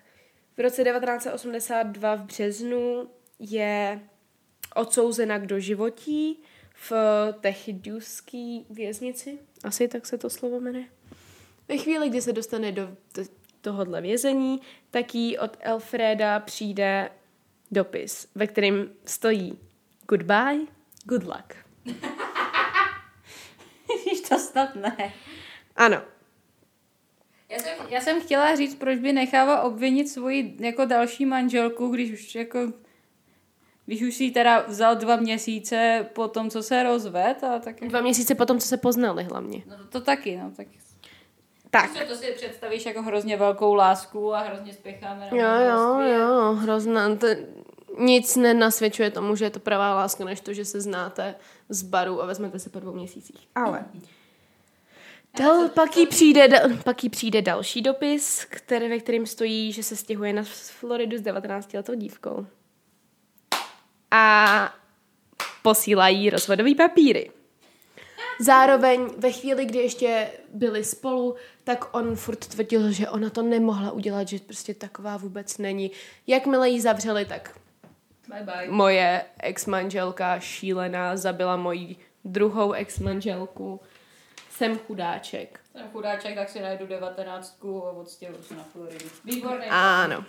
v 0.57 0.61
roce 0.61 0.85
1982 0.85 2.15
v 2.15 2.23
březnu 2.23 3.11
je 3.39 4.01
odsouzena 4.75 5.39
k 5.39 5.47
doživotí 5.47 6.43
v 6.75 6.93
Techidjuské 7.41 8.61
věznici. 8.71 9.39
Asi 9.65 9.89
tak 9.89 10.07
se 10.07 10.19
to 10.19 10.31
slovo 10.31 10.61
jmenuje. 10.61 10.85
Ve 11.69 11.77
chvíli, 11.77 12.09
kdy 12.09 12.23
se 12.23 12.33
dostane 12.33 12.73
do 12.73 12.97
tohohle 13.61 14.01
vězení, 14.01 14.61
tak 14.91 15.15
jí 15.15 15.39
od 15.39 15.57
Alfreda 15.67 16.41
přijde 16.41 17.11
dopis, 17.71 18.29
ve 18.35 18.47
kterém 18.47 18.91
stojí 19.05 19.59
Goodbye, 20.09 20.67
good 21.05 21.23
luck. 21.23 21.55
Ježíš, 23.91 24.29
to 24.29 24.39
snad 24.39 24.75
ne. 24.75 25.13
Ano. 25.77 26.03
Já 27.49 27.59
jsem, 27.59 27.87
já 27.89 28.01
jsem 28.01 28.21
chtěla 28.21 28.57
říct, 28.57 28.75
proč 28.75 28.99
by 28.99 29.13
nechával 29.13 29.67
obvinit 29.67 30.09
svoji 30.09 30.57
jako 30.61 30.85
další 30.85 31.27
manželku, 31.27 31.89
když 31.89 32.13
už 32.13 32.35
jako 32.35 32.73
když 33.87 34.03
už 34.03 34.15
si 34.15 34.31
teda 34.31 34.65
vzal 34.69 34.97
dva 34.97 35.17
měsíce 35.17 36.07
po 36.13 36.29
tom, 36.29 36.51
co 36.51 36.63
se 36.63 36.83
rozved 36.83 37.45
a 37.45 37.59
tak... 37.59 37.81
Dva 37.81 38.01
měsíce 38.01 38.35
po 38.35 38.47
tom, 38.47 38.59
co 38.59 38.67
se 38.67 38.77
poznali 38.77 39.25
hlavně. 39.25 39.63
No 39.67 39.77
to, 39.77 39.85
to 39.85 40.01
taky, 40.01 40.37
no 40.37 40.51
tak... 40.57 40.67
Tak. 41.71 41.99
To, 41.99 42.07
to 42.09 42.17
si 42.17 42.33
představíš 42.37 42.87
jako 42.87 43.03
hrozně 43.03 43.37
velkou 43.37 43.75
lásku 43.75 44.35
a 44.35 44.41
hrozně 44.41 44.73
spěcháme 44.73 45.21
na 45.21 45.37
Jo, 45.37 45.69
jo, 45.69 46.01
jo, 46.01 46.53
hrozná. 46.53 47.17
To, 47.17 47.27
nic 47.99 48.37
nenasvědčuje 48.37 49.11
tomu, 49.11 49.37
že 49.37 49.45
je 49.45 49.51
to 49.51 49.61
pravá 49.61 49.95
láska, 49.95 50.25
než 50.25 50.41
to, 50.41 50.53
že 50.53 50.65
se 50.65 50.81
znáte 50.81 51.35
z 51.69 51.83
baru 51.83 52.23
a 52.23 52.27
vezmete 52.27 52.59
se 52.59 52.71
po 52.71 52.81
dvou 52.81 52.93
měsících. 52.93 53.49
Ale... 53.55 53.85
Dal, 55.39 55.69
pak, 55.69 55.97
jí 55.97 56.07
přijde, 56.07 56.49
dal, 56.49 56.61
pak 56.85 57.05
jí 57.05 57.11
přijde 57.11 57.43
další 57.43 57.83
dopis, 57.83 58.45
který, 58.45 58.89
ve 58.89 58.99
kterém 58.99 59.27
stojí, 59.27 59.73
že 59.73 59.83
se 59.83 59.97
stěhuje 59.97 60.33
na 60.33 60.43
Floridu 60.53 61.19
s 61.19 61.21
19 61.21 61.73
letou 61.73 61.95
dívkou 61.95 62.47
a 64.15 64.75
posílají 65.63 66.31
rozvodové 66.31 66.75
papíry. 66.75 67.31
Zároveň 68.41 69.11
ve 69.19 69.33
chvíli, 69.33 69.67
kdy 69.67 69.79
ještě 69.79 70.31
byli 70.53 70.85
spolu, 70.85 71.35
tak 71.65 71.95
on 71.95 72.17
furt 72.17 72.47
tvrdil, 72.47 72.93
že 72.93 73.09
ona 73.09 73.31
to 73.31 73.43
nemohla 73.43 73.91
udělat, 73.91 74.29
že 74.29 74.39
prostě 74.39 74.75
taková 74.75 75.17
vůbec 75.17 75.59
není. 75.59 75.91
Jakmile 76.27 76.69
jí 76.69 76.81
zavřeli, 76.81 77.25
tak 77.25 77.59
bye 78.29 78.43
bye. 78.43 78.67
moje 78.71 79.25
ex-manželka 79.39 80.41
šílená 80.41 81.17
zabila 81.17 81.57
moji 81.57 81.97
druhou 82.25 82.73
ex-manželku. 82.73 83.81
Jsem 84.51 84.79
chudáček. 84.79 85.61
Jsem 85.73 85.89
chudáček, 85.93 86.35
tak 86.35 86.49
si 86.49 86.61
najdu 86.61 86.87
devatenáctku 86.87 87.87
a 87.87 87.91
odstěhuji 87.91 88.43
se 88.43 88.55
na 88.55 88.65
Floridu. 88.65 89.07
Výborný. 89.25 89.67
Ano. 89.71 90.25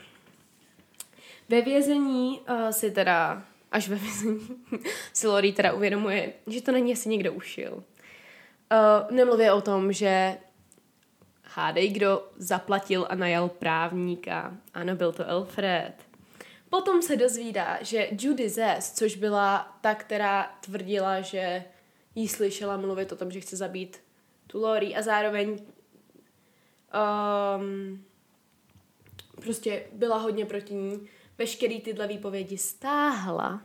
Ve 1.49 1.61
vězení 1.61 2.39
uh, 2.39 2.69
si 2.69 2.91
teda 2.91 3.43
až 3.71 3.89
ve 3.89 3.95
vězení 3.95 4.47
si 5.13 5.27
Lori 5.27 5.51
teda 5.51 5.73
uvědomuje, 5.73 6.33
že 6.47 6.61
to 6.61 6.71
není 6.71 6.93
asi 6.93 7.09
někdo 7.09 7.33
ušil. 7.33 7.83
Uh, 8.71 9.15
nemluvě 9.15 9.53
o 9.53 9.61
tom, 9.61 9.93
že 9.93 10.37
hádej, 11.43 11.89
kdo 11.89 12.27
zaplatil 12.37 13.07
a 13.09 13.15
najal 13.15 13.49
právníka. 13.49 14.57
Ano, 14.73 14.95
byl 14.95 15.11
to 15.11 15.29
Alfred. 15.29 15.93
Potom 16.69 17.01
se 17.01 17.15
dozvídá, 17.15 17.77
že 17.81 18.09
Judy 18.19 18.49
Zest, 18.49 18.97
což 18.97 19.15
byla 19.15 19.77
ta, 19.81 19.95
která 19.95 20.55
tvrdila, 20.61 21.21
že 21.21 21.63
jí 22.15 22.27
slyšela 22.27 22.77
mluvit 22.77 23.11
o 23.11 23.15
tom, 23.15 23.31
že 23.31 23.39
chce 23.39 23.55
zabít 23.55 24.01
tu 24.47 24.61
Lori 24.61 24.95
a 24.95 25.01
zároveň 25.01 25.59
um, 27.59 28.05
prostě 29.41 29.83
byla 29.93 30.17
hodně 30.17 30.45
proti 30.45 30.73
ní, 30.73 31.07
veškerý 31.37 31.81
tyhle 31.81 32.07
výpovědi 32.07 32.57
stáhla, 32.57 33.61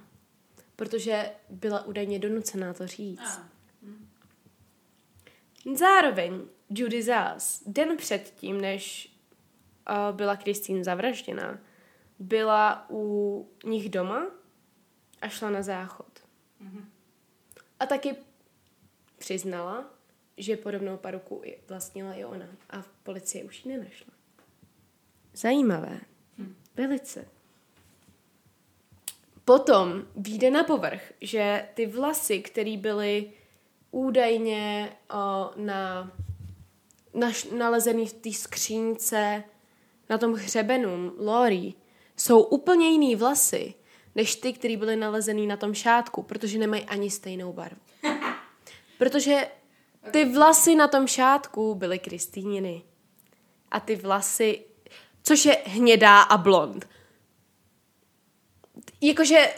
protože 0.77 1.31
byla 1.51 1.85
údajně 1.85 2.19
donucená 2.19 2.75
to 2.75 2.87
říct. 2.87 3.41
Zároveň 5.75 6.41
Judy 6.71 7.03
Zas, 7.03 7.63
den 7.67 7.97
předtím, 7.97 8.61
než 8.61 9.15
uh, 9.91 10.17
byla 10.17 10.37
Kristýn 10.37 10.85
zavražděna, 10.85 11.59
byla 12.19 12.87
u 12.91 13.49
nich 13.65 13.89
doma 13.89 14.27
a 15.23 15.29
šla 15.29 15.51
na 15.51 15.63
záchod. 15.63 16.21
Mm-hmm. 16.63 16.85
A 17.81 17.87
taky 17.87 18.17
přiznala, 19.19 19.91
že 20.37 20.57
podobnou 20.57 20.97
paruku 20.97 21.43
vlastnila 21.69 22.15
i 22.15 22.25
ona. 22.25 22.47
A 22.71 22.83
v 22.83 22.89
policie 23.03 23.45
už 23.45 23.65
ji 23.65 23.77
nenašla. 23.77 24.13
Zajímavé. 25.35 26.01
Hm. 26.39 26.55
Velice. 26.77 27.29
Potom 29.51 30.05
vyjde 30.17 30.51
na 30.51 30.65
povrch, 30.65 31.13
že 31.21 31.69
ty 31.75 31.87
vlasy, 31.87 32.41
které 32.41 32.77
byly 32.77 33.33
údajně 33.91 34.93
o, 35.11 35.51
na, 35.57 36.13
na, 37.15 37.31
nalezený 37.57 38.07
v 38.07 38.13
té 38.13 38.33
skřínce 38.33 39.45
na 40.11 40.19
tom 40.19 40.33
hřebenu 40.35 41.13
Lori, 41.19 41.75
jsou 42.17 42.43
úplně 42.43 42.89
jiný 42.89 43.17
vlasy, 43.17 43.75
než 44.15 44.37
ty, 44.37 44.53
které 44.53 44.77
byly 44.77 44.97
nalezený 44.97 45.47
na 45.47 45.57
tom 45.57 45.75
šátku, 45.75 46.23
protože 46.23 46.59
nemají 46.59 46.85
ani 46.85 47.11
stejnou 47.11 47.53
barvu. 47.53 47.81
Protože 48.99 49.49
ty 50.11 50.25
vlasy 50.25 50.75
na 50.75 50.89
tom 50.89 51.07
šátku 51.07 51.75
byly 51.75 51.99
Kristýniny. 51.99 52.83
A 53.71 53.81
ty 53.81 53.97
vlasy, 53.97 54.65
což 55.23 55.45
je 55.45 55.57
hnědá 55.67 56.21
a 56.23 56.37
blond, 56.37 56.89
jakože... 59.01 59.55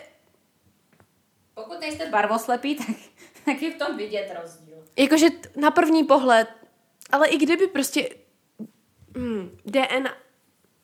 Pokud 1.55 1.81
nejste 1.81 2.11
barvoslepý, 2.11 2.75
tak, 2.87 2.97
tak 3.45 3.63
je 3.63 3.71
v 3.71 3.79
tom 3.79 3.97
vidět 3.97 4.35
rozdíl. 4.43 4.77
Jakože 4.97 5.27
na 5.57 5.71
první 5.71 6.05
pohled, 6.05 6.49
ale 7.11 7.29
i 7.29 7.39
kdyby 7.39 7.67
prostě 7.67 8.09
hmm, 9.17 9.59
DNA, 9.65 10.15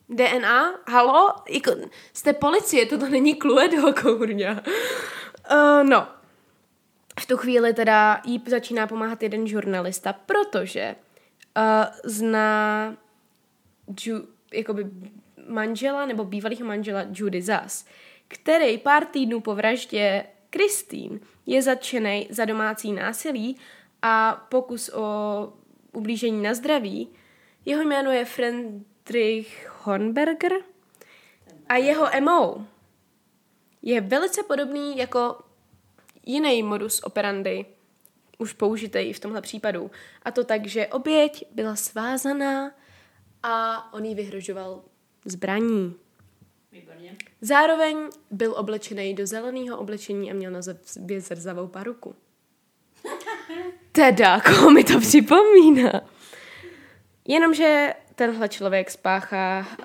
DNA? 0.09 0.81
Halo? 0.89 1.35
Jako, 1.49 1.71
jste 2.13 2.33
policie, 2.33 2.87
toto 2.87 3.09
není 3.09 3.37
Cluedo, 3.37 3.93
kourňa. 4.03 4.63
Uh, 5.51 5.89
no. 5.89 6.09
V 7.21 7.27
tu 7.27 7.37
chvíli 7.37 7.75
teda 7.75 8.23
jí 8.25 8.43
začíná 8.47 8.87
pomáhat 8.87 9.23
jeden 9.23 9.47
žurnalista, 9.47 10.13
protože 10.13 10.97
uh, 11.57 11.65
zná 12.05 12.97
Ju, 14.01 14.29
jakoby 14.53 14.91
manžela 15.49 16.07
nebo 16.07 16.25
bývalého 16.25 16.67
manžela 16.67 17.05
Judy 17.13 17.43
Zas, 17.43 17.85
který 18.29 18.79
pár 18.79 19.05
týdnů 19.05 19.41
po 19.41 19.55
vraždě 19.55 20.25
Kristýn 20.51 21.21
je 21.47 21.63
zatčený 21.63 22.29
za 22.31 22.45
domácí 22.45 22.93
násilí 22.93 23.57
a 24.03 24.47
pokus 24.49 24.91
o 24.95 25.53
ublížení 25.93 26.43
na 26.43 26.55
zdraví. 26.55 27.09
Jeho 27.65 27.83
jméno 27.83 28.11
je 28.11 28.25
Friedrich 28.25 29.71
Hornberger 29.83 30.53
a 31.69 31.77
jeho 31.77 32.07
MO 32.21 32.67
je 33.83 34.01
velice 34.01 34.43
podobný 34.43 34.99
jako 34.99 35.39
jiný 36.27 36.63
modus 36.63 37.01
operandi, 37.03 37.67
už 38.39 38.53
použitý 38.53 39.13
v 39.13 39.21
tomhle 39.21 39.41
případu. 39.41 39.91
A 40.23 40.31
to 40.31 40.45
tak, 40.45 40.67
že 40.67 40.87
oběť 40.87 41.45
byla 41.55 41.77
svázaná 41.77 42.71
a 43.43 43.93
on 43.93 44.05
jí 44.05 44.15
vyhrožoval 44.15 44.83
zbraní. 45.25 45.95
Výborně. 46.81 47.17
Zároveň 47.41 47.97
byl 48.31 48.55
oblečený 48.57 49.15
do 49.15 49.27
zeleného 49.27 49.79
oblečení 49.79 50.31
a 50.31 50.35
měl 50.35 50.51
na 50.51 50.61
sobě 50.85 51.21
zrzavou 51.21 51.67
paruku. 51.67 52.15
Teda, 53.93 54.41
koho 54.41 54.71
mi 54.71 54.85
to 54.85 55.01
připomíná? 55.01 56.01
Jenomže 57.25 57.95
tenhle 58.15 58.49
člověk 58.49 58.91
spáchá 58.91 59.67
uh, 59.79 59.85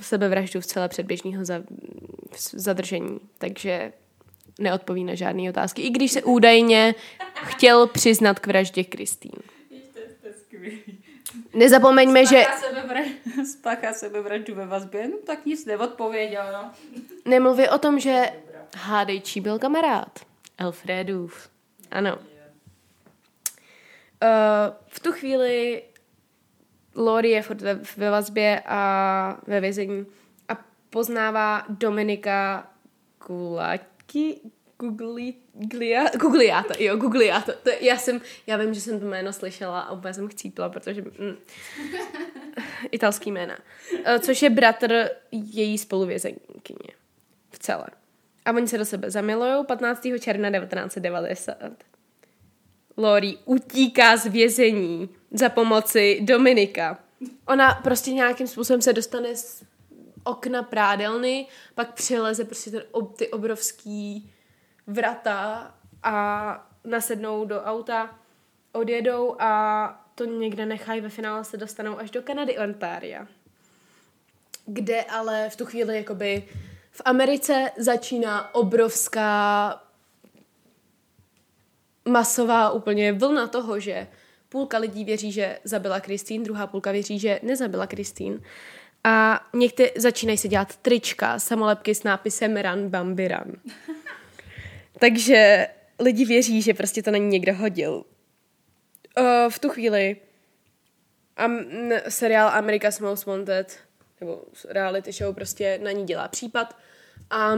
sebevraždu 0.00 0.60
v 0.60 0.66
celé 0.66 0.88
předběžného 0.88 1.44
za, 1.44 1.62
zadržení, 2.52 3.20
takže 3.38 3.92
neodpoví 4.58 5.04
na 5.04 5.14
žádné 5.14 5.50
otázky, 5.50 5.82
i 5.82 5.90
když 5.90 6.12
se 6.12 6.22
údajně 6.22 6.94
chtěl 7.34 7.86
přiznat 7.86 8.38
k 8.38 8.46
vraždě 8.46 8.84
Kristýn. 8.84 9.55
Nezapomeňme, 11.56 12.26
že 12.26 12.44
Spáchá 12.44 12.68
sebevra- 12.68 13.44
Spáchá 13.52 13.92
sebevraždu 13.92 14.54
ve 14.54 14.66
vazbě, 14.66 15.08
no 15.08 15.16
tak 15.26 15.46
nic 15.46 15.66
neodpověděl, 15.66 16.44
no. 16.52 16.70
nemluví 17.24 17.68
o 17.68 17.78
tom, 17.78 18.00
že 18.00 18.32
hádejčí 18.76 19.40
byl 19.40 19.58
kamarád. 19.58 20.18
Alfredův. 20.58 21.48
Ano. 21.90 22.16
Uh, 22.16 22.22
v 24.86 25.00
tu 25.00 25.12
chvíli 25.12 25.82
Lori 26.94 27.30
je 27.30 27.42
furt 27.42 27.60
ve, 27.60 27.74
ve 27.96 28.10
vazbě 28.10 28.62
a 28.66 29.38
ve 29.46 29.60
vězení 29.60 30.06
a 30.48 30.52
poznává 30.90 31.64
Dominika 31.68 32.66
Kulati, 33.18 34.40
Gugli, 34.78 35.34
Glia, 35.52 36.04
Gugliata, 36.16 36.74
jo, 36.78 36.96
Gugliata. 36.96 37.52
To, 37.62 37.70
já 37.80 37.96
jsem, 37.96 38.20
já 38.46 38.56
vím, 38.56 38.74
že 38.74 38.80
jsem 38.80 39.00
to 39.00 39.06
jméno 39.06 39.32
slyšela 39.32 39.80
a 39.80 39.92
úplně 39.92 40.14
jsem 40.14 40.28
chcípla, 40.28 40.68
protože 40.68 41.02
mm, 41.02 41.36
italský 42.90 43.32
jména. 43.32 43.58
Eh, 44.04 44.18
Což 44.18 44.42
je 44.42 44.50
bratr 44.50 45.10
její 45.32 45.78
spoluvězenkyně 45.78 46.94
v 47.50 47.58
celé. 47.58 47.86
A 48.44 48.52
oni 48.52 48.68
se 48.68 48.78
do 48.78 48.84
sebe 48.84 49.10
zamilujou 49.10 49.64
15. 49.64 50.06
června 50.20 50.50
1990. 50.50 51.56
Lori 52.96 53.36
utíká 53.44 54.16
z 54.16 54.26
vězení 54.26 55.08
za 55.30 55.48
pomoci 55.48 56.18
Dominika. 56.22 56.98
Ona 57.46 57.74
prostě 57.74 58.10
nějakým 58.10 58.46
způsobem 58.46 58.82
se 58.82 58.92
dostane 58.92 59.36
z 59.36 59.62
okna 60.24 60.62
prádelny, 60.62 61.46
pak 61.74 61.94
přileze 61.94 62.44
prostě 62.44 62.70
ten, 62.70 62.82
ob, 62.90 63.16
ty 63.16 63.28
obrovský 63.28 64.32
vrata 64.86 65.74
a 66.02 66.68
nasednou 66.84 67.44
do 67.44 67.62
auta, 67.62 68.18
odjedou 68.72 69.36
a 69.40 70.06
to 70.14 70.24
někde 70.24 70.66
nechají, 70.66 71.00
ve 71.00 71.08
finále 71.08 71.44
se 71.44 71.56
dostanou 71.56 71.98
až 71.98 72.10
do 72.10 72.22
Kanady, 72.22 72.58
Ontaria. 72.58 73.26
Kde 74.66 75.04
ale 75.04 75.50
v 75.50 75.56
tu 75.56 75.66
chvíli 75.66 75.96
jakoby 75.96 76.48
v 76.90 77.02
Americe 77.04 77.70
začíná 77.76 78.54
obrovská 78.54 79.82
masová 82.08 82.70
úplně 82.70 83.12
vlna 83.12 83.46
toho, 83.46 83.80
že 83.80 84.06
půlka 84.48 84.78
lidí 84.78 85.04
věří, 85.04 85.32
že 85.32 85.58
zabila 85.64 86.00
Kristýn, 86.00 86.42
druhá 86.42 86.66
půlka 86.66 86.92
věří, 86.92 87.18
že 87.18 87.40
nezabila 87.42 87.86
Kristýn. 87.86 88.42
A 89.04 89.46
někteří 89.54 89.90
začínají 89.96 90.38
se 90.38 90.48
dělat 90.48 90.76
trička, 90.76 91.38
samolepky 91.38 91.94
s 91.94 92.02
nápisem 92.02 92.56
Ran 92.56 92.88
Bambi 92.88 93.28
Ran. 93.28 93.52
Takže 94.98 95.68
lidi 95.98 96.24
věří, 96.24 96.62
že 96.62 96.74
prostě 96.74 97.02
to 97.02 97.10
na 97.10 97.18
ní 97.18 97.26
někdo 97.26 97.54
hodil. 97.54 98.04
Uh, 99.18 99.50
v 99.50 99.58
tu 99.58 99.68
chvíli 99.68 100.16
am, 101.36 101.58
n- 101.58 102.02
seriál 102.08 102.48
America's 102.48 103.00
Most 103.00 103.26
Wanted, 103.26 103.78
nebo 104.20 104.42
reality 104.68 105.12
show 105.12 105.34
prostě 105.34 105.78
na 105.82 105.90
ní 105.90 106.04
dělá 106.04 106.28
případ 106.28 106.76
a 107.30 107.56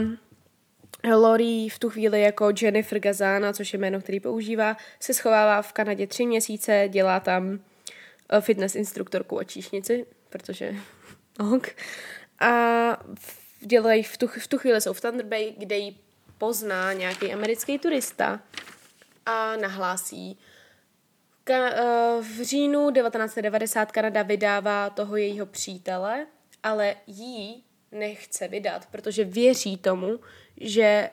Lori 1.14 1.68
v 1.68 1.78
tu 1.78 1.90
chvíli 1.90 2.20
jako 2.20 2.52
Jennifer 2.62 2.98
Gazana, 2.98 3.52
což 3.52 3.72
je 3.72 3.78
jméno, 3.78 4.00
který 4.00 4.20
používá, 4.20 4.76
se 5.00 5.14
schovává 5.14 5.62
v 5.62 5.72
Kanadě 5.72 6.06
tři 6.06 6.26
měsíce, 6.26 6.84
dělá 6.88 7.20
tam 7.20 7.60
eh, 8.30 8.40
fitness 8.40 8.74
instruktorku 8.74 9.38
a 9.38 9.44
číšnici, 9.44 10.06
protože 10.28 10.74
ok. 11.54 11.68
A 12.40 12.50
dělají 13.60 14.02
v 14.02 14.16
tu, 14.16 14.26
v 14.26 14.46
tu 14.46 14.58
chvíli 14.58 14.80
jsou 14.80 14.92
v 14.92 15.00
Thunder 15.00 15.26
Bay, 15.26 15.54
kde 15.58 15.76
ji 15.78 15.96
pozná 16.38 16.92
nějaký 16.92 17.32
americký 17.32 17.78
turista 17.78 18.40
a 19.26 19.56
nahlásí. 19.56 20.38
Ka- 21.44 21.72
eh, 21.74 22.22
v 22.22 22.42
říjnu 22.42 22.90
1990 22.90 23.92
Kanada 23.92 24.22
vydává 24.22 24.90
toho 24.90 25.16
jejího 25.16 25.46
přítele, 25.46 26.26
ale 26.62 26.96
jí 27.06 27.64
nechce 27.92 28.48
vydat, 28.48 28.86
protože 28.86 29.24
věří 29.24 29.76
tomu, 29.76 30.20
že 30.56 31.10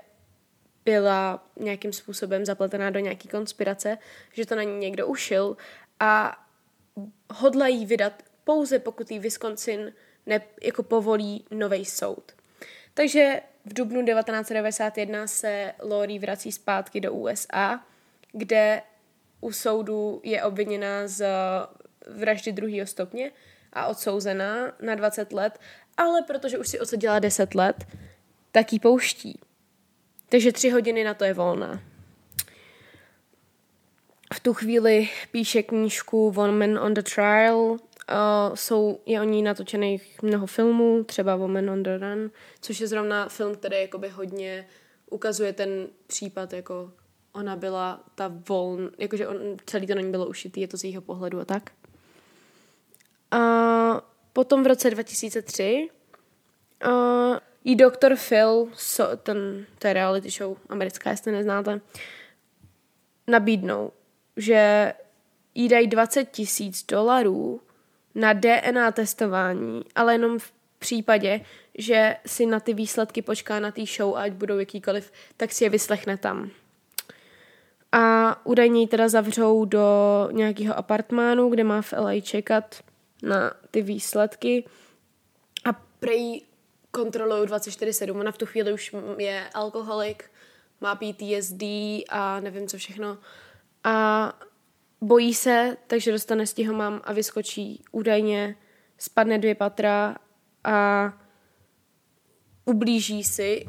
byla 0.85 1.47
nějakým 1.59 1.93
způsobem 1.93 2.45
zapletená 2.45 2.89
do 2.89 2.99
nějaký 2.99 3.27
konspirace, 3.27 3.97
že 4.33 4.45
to 4.45 4.55
na 4.55 4.63
ní 4.63 4.77
někdo 4.77 5.07
ušil 5.07 5.57
a 5.99 6.41
hodlají 7.33 7.85
vydat 7.85 8.23
pouze 8.43 8.79
pokud 8.79 9.11
jí 9.11 9.19
Wisconsin 9.19 9.93
ne, 10.25 10.41
jako 10.61 10.83
povolí 10.83 11.45
nový 11.51 11.85
soud. 11.85 12.31
Takže 12.93 13.41
v 13.65 13.73
dubnu 13.73 14.05
1991 14.05 15.27
se 15.27 15.73
Lori 15.81 16.19
vrací 16.19 16.51
zpátky 16.51 17.01
do 17.01 17.13
USA, 17.13 17.85
kde 18.31 18.81
u 19.41 19.51
soudu 19.51 20.21
je 20.23 20.43
obviněna 20.43 21.07
z 21.07 21.25
vraždy 22.07 22.51
druhého 22.51 22.87
stupně 22.87 23.31
a 23.73 23.87
odsouzená 23.87 24.73
na 24.81 24.95
20 24.95 25.33
let, 25.33 25.59
ale 25.97 26.21
protože 26.21 26.57
už 26.57 26.67
si 26.67 26.79
odseděla 26.79 27.19
10 27.19 27.55
let, 27.55 27.87
tak 28.51 28.73
ji 28.73 28.79
pouští. 28.79 29.39
Takže 30.29 30.51
tři 30.51 30.69
hodiny 30.69 31.03
na 31.03 31.13
to 31.13 31.23
je 31.23 31.33
volná. 31.33 31.81
V 34.33 34.39
tu 34.39 34.53
chvíli 34.53 35.09
píše 35.31 35.63
knížku 35.63 36.33
One 36.37 36.67
Man 36.67 36.83
on 36.83 36.93
the 36.93 37.01
Trial. 37.01 37.77
Uh, 38.11 38.55
jsou, 38.55 38.99
je 39.05 39.21
o 39.21 39.23
ní 39.23 39.43
natočených 39.43 40.21
mnoho 40.21 40.47
filmů, 40.47 41.03
třeba 41.03 41.35
Woman 41.35 41.69
on 41.69 41.83
the 41.83 41.97
Run, 41.97 42.31
což 42.61 42.79
je 42.79 42.87
zrovna 42.87 43.29
film, 43.29 43.55
který 43.55 43.81
jakoby 43.81 44.09
hodně 44.09 44.67
ukazuje 45.09 45.53
ten 45.53 45.87
případ, 46.07 46.53
jako 46.53 46.91
ona 47.33 47.55
byla 47.55 48.03
ta 48.15 48.31
voln, 48.49 48.91
jakože 48.97 49.27
on, 49.27 49.37
celý 49.65 49.87
to 49.87 49.95
na 49.95 50.01
ní 50.01 50.11
bylo 50.11 50.27
ušitý, 50.27 50.61
je 50.61 50.67
to 50.67 50.77
z 50.77 50.83
jejího 50.83 51.01
pohledu 51.01 51.39
a 51.39 51.45
tak. 51.45 51.71
A 53.31 54.01
potom 54.33 54.63
v 54.63 54.67
roce 54.67 54.89
2003 54.89 55.89
uh, 56.85 57.37
jí 57.63 57.75
doktor 57.75 58.15
Phil, 58.29 58.67
so, 58.73 59.17
ten, 59.17 59.65
to 59.79 59.87
je 59.87 59.93
reality 59.93 60.29
show 60.29 60.57
americká, 60.69 61.09
jestli 61.09 61.31
neznáte, 61.31 61.81
nabídnou, 63.27 63.91
že 64.37 64.93
jí 65.55 65.67
dají 65.67 65.87
20 65.87 66.25
tisíc 66.25 66.85
dolarů 66.85 67.61
na 68.15 68.33
DNA 68.33 68.91
testování, 68.91 69.81
ale 69.95 70.13
jenom 70.13 70.39
v 70.39 70.51
případě, 70.79 71.41
že 71.77 72.17
si 72.25 72.45
na 72.45 72.59
ty 72.59 72.73
výsledky 72.73 73.21
počká 73.21 73.59
na 73.59 73.71
té 73.71 73.85
show, 73.85 74.15
ať 74.15 74.31
budou 74.31 74.57
jakýkoliv, 74.57 75.11
tak 75.37 75.51
si 75.51 75.63
je 75.63 75.69
vyslechne 75.69 76.17
tam. 76.17 76.49
A 77.91 78.35
údajně 78.45 78.81
ji 78.81 78.87
teda 78.87 79.09
zavřou 79.09 79.65
do 79.65 79.87
nějakého 80.31 80.77
apartmánu, 80.77 81.49
kde 81.49 81.63
má 81.63 81.81
v 81.81 81.93
LA 81.93 82.21
čekat 82.21 82.83
na 83.23 83.53
ty 83.71 83.81
výsledky 83.81 84.63
a 85.65 85.73
prej 85.99 86.41
kontrolují 86.91 87.47
24-7. 87.47 88.19
Ona 88.19 88.31
v 88.31 88.37
tu 88.37 88.45
chvíli 88.45 88.73
už 88.73 88.95
je 89.17 89.43
alkoholik, 89.53 90.31
má 90.81 90.95
PTSD 90.95 91.63
a 92.09 92.39
nevím 92.39 92.67
co 92.67 92.77
všechno. 92.77 93.17
A 93.83 94.33
bojí 95.01 95.33
se, 95.33 95.77
takže 95.87 96.11
dostane 96.11 96.47
stihomam 96.47 97.01
a 97.03 97.13
vyskočí 97.13 97.83
údajně, 97.91 98.55
spadne 98.97 99.37
dvě 99.37 99.55
patra 99.55 100.15
a 100.63 101.13
ublíží 102.65 103.23
si. 103.23 103.65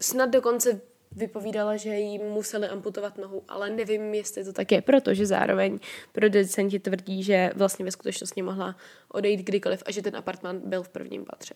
Snad 0.00 0.30
dokonce 0.30 0.80
vypovídala, 1.16 1.76
že 1.76 1.96
jí 1.96 2.18
museli 2.18 2.68
amputovat 2.68 3.18
nohu, 3.18 3.42
ale 3.48 3.70
nevím, 3.70 4.14
jestli 4.14 4.44
to 4.44 4.52
tak 4.52 4.72
je, 4.72 4.82
protože 4.82 5.26
zároveň 5.26 5.78
producenti 6.12 6.78
tvrdí, 6.78 7.22
že 7.22 7.50
vlastně 7.56 7.84
ve 7.84 7.90
skutečnosti 7.90 8.42
mohla 8.42 8.76
odejít 9.08 9.40
kdykoliv 9.40 9.82
a 9.86 9.90
že 9.90 10.02
ten 10.02 10.16
apartman 10.16 10.60
byl 10.64 10.82
v 10.82 10.88
prvním 10.88 11.24
patře. 11.24 11.54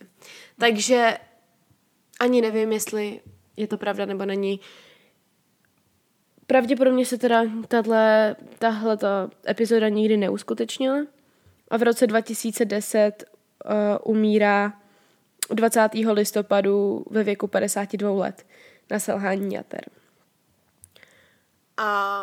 Takže 0.59 1.19
ani 2.21 2.41
nevím, 2.41 2.73
jestli 2.73 3.21
je 3.57 3.67
to 3.67 3.79
pravda 3.79 4.07
nebo 4.07 4.25
není. 4.25 4.61
Pravděpodobně 6.51 7.07
se 7.07 7.19
teda 7.19 7.43
tahle, 7.69 8.37
tahle 8.59 8.97
ta 8.97 9.31
epizoda 9.49 9.89
nikdy 9.89 10.17
neuskutečnila 10.17 11.07
a 11.71 11.77
v 11.77 11.83
roce 11.83 12.07
2010 12.07 13.25
uh, 13.65 13.73
umírá 14.05 14.73
20. 15.51 15.89
listopadu 16.13 17.05
ve 17.11 17.25
věku 17.25 17.47
52 17.47 18.11
let 18.11 18.47
na 18.91 18.99
selhání 18.99 19.55
jater. 19.55 19.81
A 21.77 22.23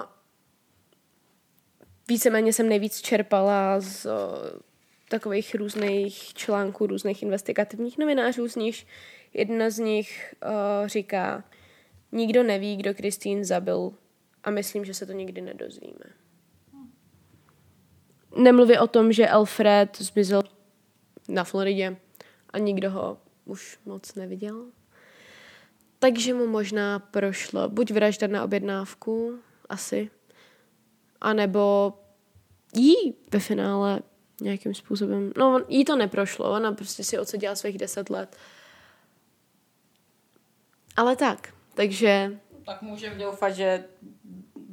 víceméně 2.08 2.54
jsem 2.54 2.70
nejvíc 2.70 3.02
čerpala 3.02 3.80
z 3.80 4.06
uh, 4.06 4.12
takových 5.10 5.56
různých 5.56 6.34
článků, 6.34 6.88
různých 6.88 7.24
investigativních 7.24 7.98
novinářů, 7.98 8.48
z 8.48 8.56
nich 8.56 8.88
jedna 9.34 9.70
z 9.70 9.80
nich 9.80 10.36
uh, 10.44 10.88
říká, 10.88 11.44
nikdo 12.12 12.44
neví, 12.44 12.78
kdo 12.78 12.94
Kristýn 12.94 13.46
zabil 13.46 13.94
a 14.46 14.52
myslím, 14.52 14.86
že 14.86 14.94
se 14.94 15.06
to 15.06 15.12
nikdy 15.12 15.42
nedozvíme. 15.42 16.06
Nemluví 18.38 18.78
o 18.78 18.88
tom, 18.88 19.12
že 19.12 19.28
Alfred 19.28 19.98
zmizel 19.98 20.44
na 21.30 21.44
Floridě 21.44 21.98
a 22.50 22.58
nikdo 22.58 22.92
ho 22.92 23.18
už 23.46 23.80
moc 23.86 24.16
neviděl. 24.16 24.66
Takže 26.00 26.34
mu 26.34 26.48
možná 26.48 27.00
prošlo 27.00 27.70
buď 27.70 27.92
vražda 27.92 28.28
na 28.28 28.44
objednávku, 28.44 29.40
asi, 29.70 30.12
anebo 31.22 31.94
jí 32.76 33.16
ve 33.32 33.40
finále 33.40 34.00
nějakým 34.42 34.74
způsobem, 34.74 35.32
no 35.38 35.66
jí 35.68 35.86
to 35.86 35.96
neprošlo, 35.96 36.52
ona 36.52 36.72
prostě 36.72 37.04
si 37.04 37.20
odseděla 37.20 37.56
svých 37.56 37.78
deset 37.78 38.10
let. 38.10 38.38
Ale 40.96 41.16
tak, 41.16 41.54
takže... 41.74 42.40
Tak 42.66 42.82
můžeme 42.82 43.16
doufat, 43.16 43.50
že 43.50 43.86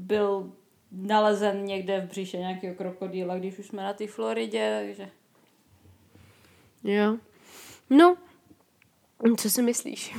byl 0.02 0.52
nalezen 0.92 1.64
někde 1.64 2.00
v 2.00 2.08
břiše 2.08 2.38
nějakého 2.38 2.74
krokodýla, 2.74 3.38
když 3.38 3.58
už 3.58 3.66
jsme 3.66 3.82
na 3.82 3.92
té 3.92 4.06
Floridě, 4.06 4.82
takže... 4.86 5.10
Jo. 6.84 7.16
No, 7.90 8.16
co 9.36 9.50
si 9.50 9.62
myslíš? 9.62 10.14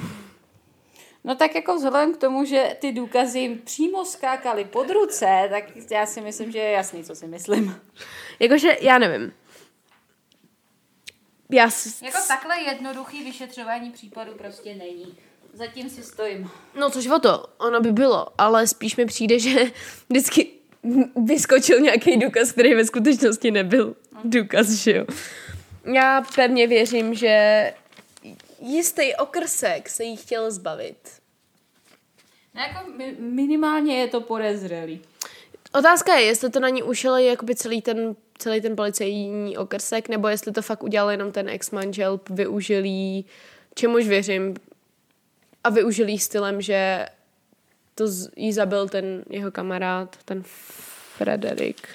No 1.23 1.35
tak 1.35 1.55
jako 1.55 1.75
vzhledem 1.75 2.13
k 2.13 2.17
tomu, 2.17 2.45
že 2.45 2.77
ty 2.81 2.91
důkazy 2.91 3.39
jim 3.39 3.59
přímo 3.59 4.05
skákaly 4.05 4.65
pod 4.65 4.89
ruce, 4.89 5.47
tak 5.49 5.91
já 5.91 6.05
si 6.05 6.21
myslím, 6.21 6.51
že 6.51 6.59
je 6.59 6.71
jasný, 6.71 7.03
co 7.03 7.15
si 7.15 7.27
myslím. 7.27 7.81
Jakože, 8.39 8.77
já 8.81 8.97
nevím. 8.97 9.33
Já 11.49 11.69
s... 11.69 12.01
Jako 12.01 12.17
takhle 12.27 12.61
jednoduchý 12.61 13.23
vyšetřování 13.23 13.91
případu 13.91 14.33
prostě 14.33 14.75
není. 14.75 15.17
Zatím 15.53 15.89
si 15.89 16.03
stojím. 16.03 16.49
No 16.79 16.89
což 16.89 17.07
o 17.07 17.19
to, 17.19 17.45
ono 17.57 17.81
by 17.81 17.91
bylo, 17.91 18.27
ale 18.37 18.67
spíš 18.67 18.95
mi 18.95 19.05
přijde, 19.05 19.39
že 19.39 19.59
vždycky 20.09 20.47
vyskočil 21.25 21.79
nějaký 21.79 22.17
důkaz, 22.17 22.51
který 22.51 22.73
ve 22.73 22.85
skutečnosti 22.85 23.51
nebyl 23.51 23.95
důkaz, 24.23 24.69
že 24.69 24.91
jo. 24.95 25.05
Já 25.93 26.23
pevně 26.35 26.67
věřím, 26.67 27.13
že 27.13 27.73
jistý 28.61 29.15
okrsek 29.15 29.89
se 29.89 30.03
jí 30.03 30.15
chtěl 30.15 30.51
zbavit. 30.51 30.97
No 32.55 32.61
jako 32.61 32.91
mi- 32.97 33.15
minimálně 33.19 33.99
je 33.99 34.07
to 34.07 34.21
podezřelý. 34.21 35.01
Otázka 35.73 36.15
je, 36.15 36.25
jestli 36.25 36.49
to 36.49 36.59
na 36.59 36.69
ní 36.69 36.83
ušel 36.83 37.15
jakoby 37.15 37.55
celý 37.55 37.81
ten, 37.81 38.15
celý 38.37 38.61
ten 38.61 38.75
policejní 38.75 39.57
okrsek, 39.57 40.09
nebo 40.09 40.27
jestli 40.27 40.51
to 40.51 40.61
fakt 40.61 40.83
udělal 40.83 41.11
jenom 41.11 41.31
ten 41.31 41.49
ex-manžel, 41.49 42.19
využil 42.29 42.85
jí, 42.85 43.25
čemuž 43.75 44.07
věřím, 44.07 44.55
a 45.63 45.69
využil 45.69 46.07
jí 46.07 46.19
stylem, 46.19 46.61
že 46.61 47.05
to 47.95 48.05
jí 48.35 48.53
zabil 48.53 48.89
ten 48.89 49.23
jeho 49.29 49.51
kamarád, 49.51 50.17
ten 50.25 50.43
Frederik. 51.15 51.87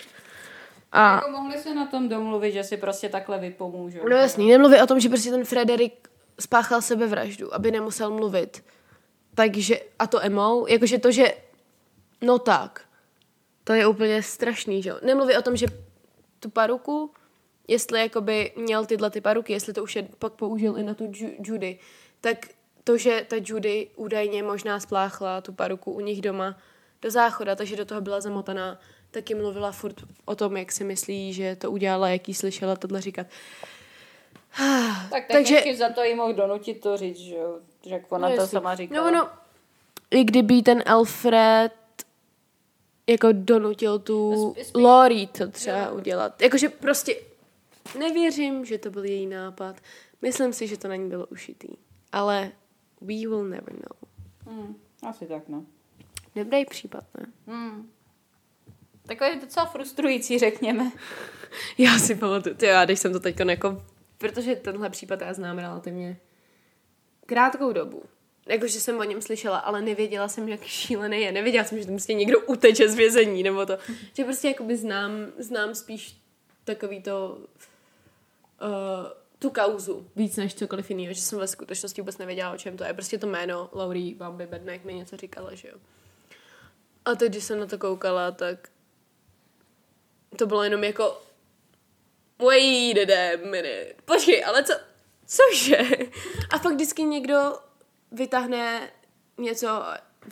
A 0.92 1.14
Jako 1.14 1.30
mohli 1.30 1.58
se 1.58 1.74
na 1.74 1.86
tom 1.86 2.08
domluvit, 2.08 2.52
že 2.52 2.64
si 2.64 2.76
prostě 2.76 3.08
takhle 3.08 3.38
vypomůžou. 3.38 4.08
No 4.08 4.16
jasný, 4.16 4.48
nemluví 4.50 4.80
o 4.82 4.86
tom, 4.86 5.00
že 5.00 5.08
prostě 5.08 5.30
ten 5.30 5.44
Frederik 5.44 6.08
spáchal 6.40 6.82
sebevraždu, 6.82 7.54
aby 7.54 7.70
nemusel 7.70 8.10
mluvit. 8.10 8.64
Takže, 9.34 9.80
a 9.98 10.06
to 10.06 10.24
emou, 10.24 10.66
jakože 10.66 10.98
to, 10.98 11.10
že, 11.12 11.34
no 12.20 12.38
tak, 12.38 12.84
to 13.64 13.72
je 13.72 13.86
úplně 13.86 14.22
strašný, 14.22 14.82
že 14.82 14.90
jo. 14.90 14.98
Nemluví 15.02 15.36
o 15.36 15.42
tom, 15.42 15.56
že 15.56 15.66
tu 16.40 16.50
paruku, 16.50 17.10
jestli 17.68 18.00
jakoby 18.00 18.52
měl 18.56 18.86
tyhle 18.86 19.10
ty 19.10 19.20
paruky, 19.20 19.52
jestli 19.52 19.72
to 19.72 19.82
už 19.82 19.96
je 19.96 20.08
pak 20.18 20.32
použil 20.32 20.78
i 20.78 20.82
na 20.82 20.94
tu 20.94 21.04
Ju- 21.04 21.34
Judy, 21.44 21.78
tak 22.20 22.46
to, 22.88 22.98
že 22.98 23.26
ta 23.28 23.36
Judy 23.44 23.88
údajně 23.96 24.42
možná 24.42 24.80
spláchla 24.80 25.40
tu 25.40 25.52
paruku 25.52 25.92
u 25.92 26.00
nich 26.00 26.20
doma 26.20 26.56
do 27.02 27.10
záchoda, 27.10 27.54
takže 27.54 27.76
do 27.76 27.84
toho 27.84 28.00
byla 28.00 28.20
zamotaná, 28.20 28.80
taky 29.10 29.34
mluvila 29.34 29.72
furt 29.72 29.94
o 30.24 30.34
tom, 30.34 30.56
jak 30.56 30.72
si 30.72 30.84
myslí, 30.84 31.32
že 31.32 31.56
to 31.56 31.70
udělala, 31.70 32.08
jak 32.08 32.28
jí 32.28 32.34
slyšela 32.34 32.76
tohle 32.76 33.00
říkat. 33.00 33.26
Tak 35.10 35.24
Takže- 35.32 35.76
za 35.76 35.88
to 35.88 36.02
jí 36.02 36.14
mohl 36.14 36.32
donutit 36.32 36.80
to 36.80 36.96
říct, 36.96 37.16
že 37.18 37.34
jo. 37.34 37.58
Jak 37.86 38.12
ona 38.12 38.28
No 38.28 38.36
to 38.36 38.46
sama 38.46 38.74
říkala. 38.74 39.10
No, 39.10 39.16
no, 39.16 39.30
i 40.10 40.24
kdyby 40.24 40.62
ten 40.62 40.82
Alfred 40.86 41.72
jako 43.06 43.28
donutil 43.32 43.98
tu 43.98 44.54
Lori 44.74 45.26
to 45.26 45.48
třeba 45.48 45.90
udělat. 45.90 46.42
Jakože 46.42 46.68
prostě 46.68 47.16
nevěřím, 47.98 48.64
že 48.64 48.78
to 48.78 48.90
byl 48.90 49.04
její 49.04 49.26
nápad. 49.26 49.76
Myslím 50.22 50.52
si, 50.52 50.66
že 50.66 50.76
to 50.76 50.88
na 50.88 50.96
ní 50.96 51.08
bylo 51.08 51.26
ušitý. 51.26 51.68
Ale 52.12 52.52
we 53.00 53.14
will 53.14 53.44
never 53.44 53.72
know. 53.72 54.08
Hmm, 54.46 54.74
asi 55.02 55.26
tak, 55.26 55.48
no. 55.48 55.64
Dobrý 56.36 56.64
případ, 56.64 57.04
ne? 57.18 57.26
Hmm. 57.46 57.90
Takový 59.06 59.40
docela 59.40 59.66
frustrující, 59.66 60.38
řekněme. 60.38 60.92
Já 61.78 61.98
si 61.98 62.14
pamatuju, 62.14 62.54
ty 62.54 62.66
já, 62.66 62.84
když 62.84 63.00
jsem 63.00 63.12
to 63.12 63.20
teď 63.20 63.40
jako, 63.40 63.82
protože 64.18 64.56
tenhle 64.56 64.90
případ 64.90 65.20
já 65.20 65.34
znám 65.34 65.58
relativně 65.58 66.16
krátkou 67.26 67.72
dobu. 67.72 68.02
Jakože 68.48 68.80
jsem 68.80 68.98
o 68.98 69.04
něm 69.04 69.22
slyšela, 69.22 69.58
ale 69.58 69.82
nevěděla 69.82 70.28
jsem, 70.28 70.48
jak 70.48 70.62
šílený 70.64 71.20
je. 71.20 71.32
Nevěděla 71.32 71.64
jsem, 71.64 71.78
že 71.78 71.84
tam 71.84 71.94
prostě 71.94 72.14
někdo 72.14 72.40
uteče 72.40 72.88
z 72.88 72.94
vězení, 72.94 73.42
nebo 73.42 73.66
to. 73.66 73.78
Že 74.16 74.24
prostě 74.24 74.48
jakoby 74.48 74.76
znám, 74.76 75.12
znám 75.38 75.74
spíš 75.74 76.20
takový 76.64 77.02
to, 77.02 77.38
uh, 78.62 79.06
tu 79.38 79.50
kauzu 79.50 80.10
víc 80.16 80.36
než 80.36 80.54
cokoliv 80.54 80.90
jiného, 80.90 81.14
že 81.14 81.20
jsem 81.20 81.38
ve 81.38 81.48
skutečnosti 81.48 82.00
vůbec 82.00 82.18
nevěděla, 82.18 82.52
o 82.52 82.58
čem 82.58 82.76
to 82.76 82.84
je. 82.84 82.94
Prostě 82.94 83.18
to 83.18 83.26
jméno 83.26 83.70
Laurie 83.72 84.14
Bambi 84.14 84.46
Bednack 84.46 84.84
mi 84.84 84.94
něco 84.94 85.16
říkala, 85.16 85.54
že 85.54 85.68
jo. 85.68 85.74
A 87.04 87.14
teď, 87.14 87.32
když 87.32 87.44
jsem 87.44 87.60
na 87.60 87.66
to 87.66 87.78
koukala, 87.78 88.30
tak 88.30 88.68
to 90.36 90.46
bylo 90.46 90.62
jenom 90.62 90.84
jako 90.84 91.22
wait 92.38 93.10
a 93.10 93.36
minute. 93.50 93.94
Počkej, 94.04 94.44
ale 94.44 94.64
co, 94.64 94.72
cože? 95.26 95.78
A 96.50 96.58
pak 96.58 96.74
vždycky 96.74 97.02
někdo 97.02 97.58
vytáhne 98.12 98.90
něco, 99.38 99.68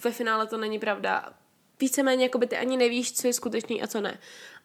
ve 0.05 0.13
finále 0.13 0.47
to 0.47 0.57
není 0.57 0.79
pravda. 0.79 1.35
Víceméně 1.81 2.25
jako 2.25 2.39
by 2.39 2.47
ty 2.47 2.57
ani 2.57 2.77
nevíš, 2.77 3.13
co 3.13 3.27
je 3.27 3.33
skutečný 3.33 3.83
a 3.83 3.87
co 3.87 4.01
ne. 4.01 4.19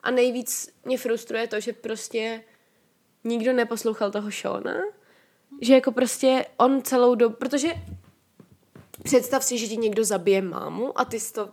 A 0.03 0.11
nejvíc 0.11 0.73
mě 0.85 0.97
frustruje 0.97 1.47
to, 1.47 1.59
že 1.59 1.73
prostě 1.73 2.43
nikdo 3.23 3.53
neposlouchal 3.53 4.11
toho 4.11 4.31
Shona, 4.31 4.81
že 5.61 5.73
jako 5.73 5.91
prostě 5.91 6.45
on 6.57 6.81
celou 6.81 7.15
dobu, 7.15 7.35
protože 7.35 7.73
představ 9.03 9.43
si, 9.43 9.57
že 9.57 9.67
ti 9.67 9.77
někdo 9.77 10.03
zabije 10.03 10.41
mámu 10.41 10.99
a 10.99 11.05
ty 11.05 11.19
jsi 11.19 11.33
to 11.33 11.49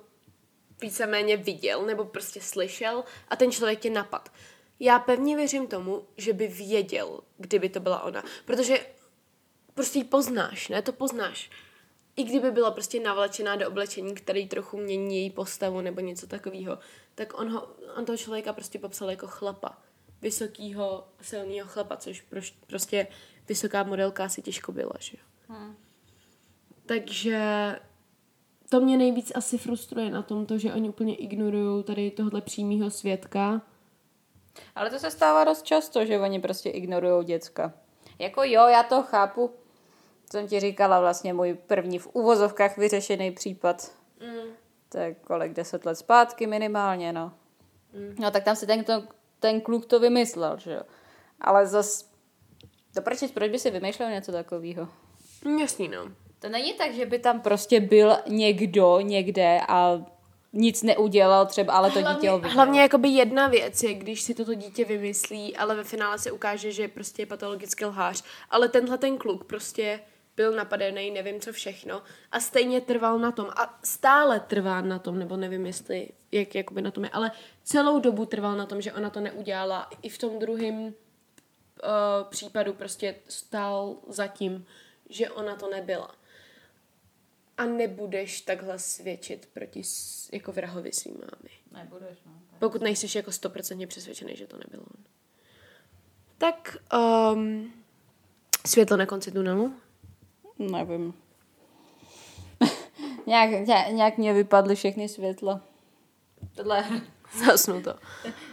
víceméně 0.81 1.37
viděl 1.37 1.87
nebo 1.87 2.04
prostě 2.04 2.40
slyšel 2.40 3.04
a 3.28 3.37
ten 3.37 3.52
člověk 3.52 3.81
tě 3.81 3.90
napad. 3.90 4.33
Já 4.81 4.98
pevně 4.98 5.37
věřím 5.37 5.66
tomu, 5.66 6.07
že 6.16 6.33
by 6.33 6.46
věděl, 6.46 7.20
kdyby 7.38 7.68
to 7.68 7.81
byla 7.81 8.02
ona. 8.02 8.24
Protože 8.44 8.78
prostě 9.74 9.98
ji 9.98 10.04
poznáš, 10.04 10.68
ne? 10.68 10.83
To 10.83 10.92
poznáš. 10.92 11.50
I 12.16 12.24
kdyby 12.24 12.50
byla 12.50 12.70
prostě 12.70 13.00
navlečená 13.00 13.57
do 13.57 13.68
oblečení, 13.68 14.14
který 14.14 14.48
trochu 14.48 14.76
mění 14.76 15.16
její 15.16 15.31
postavu 15.31 15.81
nebo 15.81 16.00
něco 16.00 16.26
takového, 16.26 16.78
tak 17.14 17.38
on, 17.38 17.50
ho, 17.50 17.68
on 17.96 18.04
toho 18.04 18.16
člověka 18.16 18.52
prostě 18.52 18.78
popsal 18.78 19.11
jako 19.11 19.26
chlapa. 19.26 19.78
Vysokýho, 20.22 21.09
silného 21.20 21.68
chlapa, 21.68 21.96
což 21.96 22.20
proš, 22.20 22.50
prostě 22.66 23.07
vysoká 23.48 23.83
modelka 23.83 24.24
asi 24.24 24.42
těžko 24.42 24.72
byla, 24.72 24.92
že 24.98 25.16
jo. 25.16 25.24
Hmm. 25.48 25.76
Takže 26.87 27.40
to 28.68 28.81
mě 28.81 28.96
nejvíc 28.96 29.33
asi 29.35 29.59
frustruje 29.59 30.11
na 30.11 30.22
tom, 30.22 30.46
to, 30.46 30.59
že 30.59 30.74
oni 30.74 30.88
úplně 30.88 31.14
ignorují 31.14 31.85
tady 31.85 32.11
tohle 32.11 32.40
přímého 32.40 32.90
svědka. 32.90 33.62
Ale 34.74 34.90
to 34.90 34.98
se 34.98 35.11
stává 35.11 35.44
dost 35.44 35.62
často, 35.62 36.04
že 36.04 36.20
oni 36.20 36.40
prostě 36.40 36.70
ignorují 36.70 37.24
děcka. 37.24 37.72
Jako 38.18 38.42
jo, 38.44 38.66
já 38.66 38.83
to 38.83 39.02
chápu. 39.02 39.50
Jsem 40.31 40.48
ti 40.48 40.61
říkala 40.61 41.00
vlastně 41.00 41.33
můj 41.33 41.54
první 41.54 41.98
v 41.98 42.09
uvozovkách 42.12 42.76
vyřešený 42.76 43.31
případ. 43.31 43.92
Mm. 44.20 44.50
Tak 44.88 45.18
kolik, 45.18 45.52
deset 45.52 45.87
let 45.87 45.94
zpátky 45.94 46.46
minimálně, 46.46 47.12
no. 47.12 47.33
Mm. 47.92 48.14
No 48.18 48.31
tak 48.31 48.44
tam 48.44 48.57
si 48.57 48.66
ten, 48.66 48.85
to, 48.85 49.02
ten 49.40 49.61
kluk 49.61 49.87
to 49.87 50.01
vymyslel, 50.01 50.59
že 50.59 50.72
jo. 50.72 50.83
Ale 51.40 51.66
zas, 51.66 52.11
proč, 53.05 53.18
proč 53.35 53.51
by 53.51 53.59
si 53.59 53.70
vymýšlel 53.70 54.11
něco 54.11 54.33
takového? 54.33 54.88
Jasný, 55.61 55.88
no. 55.88 56.09
To 56.38 56.48
není 56.48 56.74
tak, 56.74 56.94
že 56.94 57.07
by 57.07 57.18
tam 57.18 57.40
prostě 57.40 57.81
byl 57.81 58.16
někdo 58.27 59.01
někde 59.01 59.61
a 59.68 60.05
nic 60.53 60.83
neudělal 60.83 61.46
třeba, 61.46 61.72
ale 61.72 61.90
to 61.90 62.01
hlavně, 62.01 62.16
dítě 62.16 62.31
ho 62.31 62.38
Hlavně 62.38 62.81
jakoby 62.81 63.09
jedna 63.09 63.48
věc 63.48 63.83
je, 63.83 63.94
když 63.94 64.22
si 64.22 64.35
toto 64.35 64.55
dítě 64.55 64.85
vymyslí, 64.85 65.57
ale 65.57 65.77
ve 65.77 65.85
finále 65.85 66.18
se 66.18 66.31
ukáže, 66.31 66.72
že 66.72 66.88
prostě 66.88 67.22
je 67.22 67.27
patologický 67.27 67.85
lhář. 67.85 68.24
Ale 68.51 68.68
tenhle 68.68 68.98
ten 68.98 69.18
kluk 69.18 69.44
prostě 69.44 70.01
byl 70.38 70.53
napadený, 70.53 71.11
nevím 71.11 71.40
co 71.40 71.53
všechno 71.53 72.03
a 72.33 72.40
stejně 72.40 72.81
trval 72.81 73.18
na 73.18 73.33
tom 73.33 73.51
a 73.57 73.79
stále 73.85 74.40
trvá 74.40 74.81
na 74.81 74.98
tom, 74.98 75.18
nebo 75.18 75.37
nevím 75.37 75.66
jestli, 75.66 76.09
jak 76.33 76.55
jakoby 76.55 76.83
na 76.83 76.90
tom 76.90 77.05
je, 77.05 77.11
ale 77.11 77.31
celou 77.62 78.01
dobu 78.01 78.27
trval 78.27 78.57
na 78.57 78.66
tom, 78.66 78.81
že 78.81 78.92
ona 78.92 79.11
to 79.11 79.20
neudělala. 79.20 79.90
I 80.03 80.09
v 80.09 80.18
tom 80.18 80.38
druhém 80.38 80.74
uh, 80.74 80.92
případu 82.31 82.72
prostě 82.72 83.14
stál 83.29 83.96
zatím, 84.09 84.66
že 85.11 85.31
ona 85.31 85.57
to 85.57 85.70
nebyla 85.70 86.14
a 87.57 87.64
nebudeš 87.64 88.40
takhle 88.40 88.79
svědčit 88.79 89.48
proti 89.55 89.83
jako 90.33 90.53
vrahovi 90.53 90.92
svým 90.92 91.14
mámy. 91.14 91.83
Nebudeš, 91.83 92.18
no. 92.27 92.33
Pokud 92.59 92.83
nejsi 92.83 93.18
jako 93.18 93.33
stoprocentně 93.33 93.87
přesvědčený, 93.87 94.37
že 94.37 94.46
to 94.46 94.57
nebylo 94.57 94.83
on. 94.83 95.05
Tak 96.38 96.77
um, 97.35 97.72
světlo 98.66 98.96
na 98.96 99.07
konci 99.07 99.33
tunelu? 99.33 99.74
Nevím. 100.59 101.14
nějak, 103.27 103.51
nějak, 103.51 103.88
nějak 103.88 104.18
mě 104.18 104.33
vypadly 104.33 104.75
všechny 104.75 105.09
světla. 105.09 105.61
Tohle 106.55 106.85
Zasnu 107.47 107.83
to. 107.83 107.94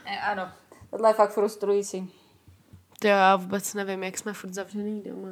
ne, 0.06 0.22
ano. 0.32 0.52
Tohle 0.89 1.10
je 1.10 1.13
fakt 1.13 1.34
frustrující. 1.34 2.12
To 3.00 3.08
já 3.08 3.36
vůbec 3.36 3.74
nevím, 3.74 4.04
jak 4.04 4.18
jsme 4.18 4.34
furt 4.34 4.54
zavřený 4.54 5.02
doma. 5.02 5.30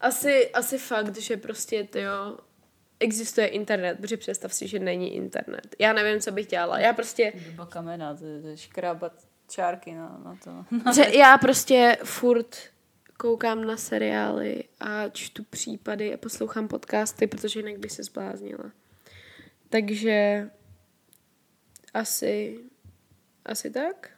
Asi, 0.00 0.50
asi 0.50 0.78
fakt, 0.78 1.16
že 1.16 1.36
prostě, 1.36 1.84
ty 1.84 2.00
jo, 2.00 2.38
existuje 3.00 3.46
internet, 3.46 3.98
protože 4.00 4.16
představ 4.16 4.54
si, 4.54 4.68
že 4.68 4.78
není 4.78 5.14
internet. 5.14 5.76
Já 5.78 5.92
nevím, 5.92 6.20
co 6.20 6.32
bych 6.32 6.46
dělala. 6.46 6.78
Já 6.78 6.92
prostě... 6.92 7.32
Doba 7.46 7.66
kamena, 7.66 8.14
to 8.14 8.24
je 8.24 8.56
škrábat 8.56 9.12
čárky 9.48 9.94
na, 9.94 10.20
na 10.24 10.38
to. 10.44 10.92
Že 10.92 11.16
já 11.16 11.38
prostě 11.38 11.98
furt 12.04 12.56
koukám 13.18 13.64
na 13.64 13.76
seriály 13.76 14.64
a 14.80 15.08
čtu 15.08 15.44
případy 15.44 16.14
a 16.14 16.16
poslouchám 16.16 16.68
podcasty, 16.68 17.26
protože 17.26 17.60
jinak 17.60 17.78
bych 17.78 17.92
se 17.92 18.02
zbláznila. 18.02 18.70
Takže 19.68 20.50
asi, 21.94 22.60
asi 23.44 23.70
tak. 23.70 24.10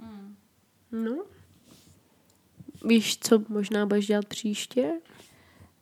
Hmm. 0.00 0.36
No. 0.92 1.24
Víš, 2.84 3.18
co 3.18 3.42
možná 3.48 3.86
budeš 3.86 4.06
dělat 4.06 4.26
příště? 4.26 4.92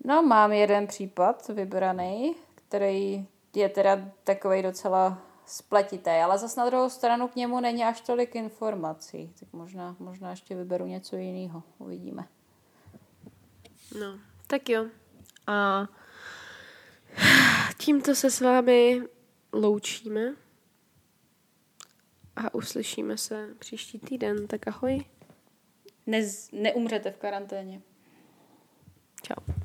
No, 0.04 0.22
mám 0.22 0.52
jeden 0.52 0.86
případ 0.86 1.48
vybraný, 1.48 2.34
který 2.54 3.26
je 3.54 3.68
teda 3.68 4.08
takový 4.24 4.62
docela 4.62 5.31
spletitý, 5.52 6.10
ale 6.10 6.38
zase 6.38 6.60
na 6.60 6.66
druhou 6.66 6.90
stranu 6.90 7.28
k 7.28 7.36
němu 7.36 7.60
není 7.60 7.84
až 7.84 8.00
tolik 8.00 8.34
informací. 8.34 9.32
Tak 9.40 9.52
možná, 9.52 9.96
možná 9.98 10.30
ještě 10.30 10.54
vyberu 10.54 10.86
něco 10.86 11.16
jiného. 11.16 11.62
Uvidíme. 11.78 12.28
No, 14.00 14.18
tak 14.46 14.68
jo. 14.68 14.86
A 15.46 15.86
tímto 17.78 18.14
se 18.14 18.30
s 18.30 18.40
vámi 18.40 19.02
loučíme 19.52 20.34
a 22.36 22.54
uslyšíme 22.54 23.18
se 23.18 23.48
příští 23.58 23.98
týden. 23.98 24.46
Tak 24.46 24.68
ahoj. 24.68 25.04
Ne, 26.06 26.20
neumřete 26.52 27.10
v 27.10 27.16
karanténě. 27.16 27.82
Čau. 29.22 29.61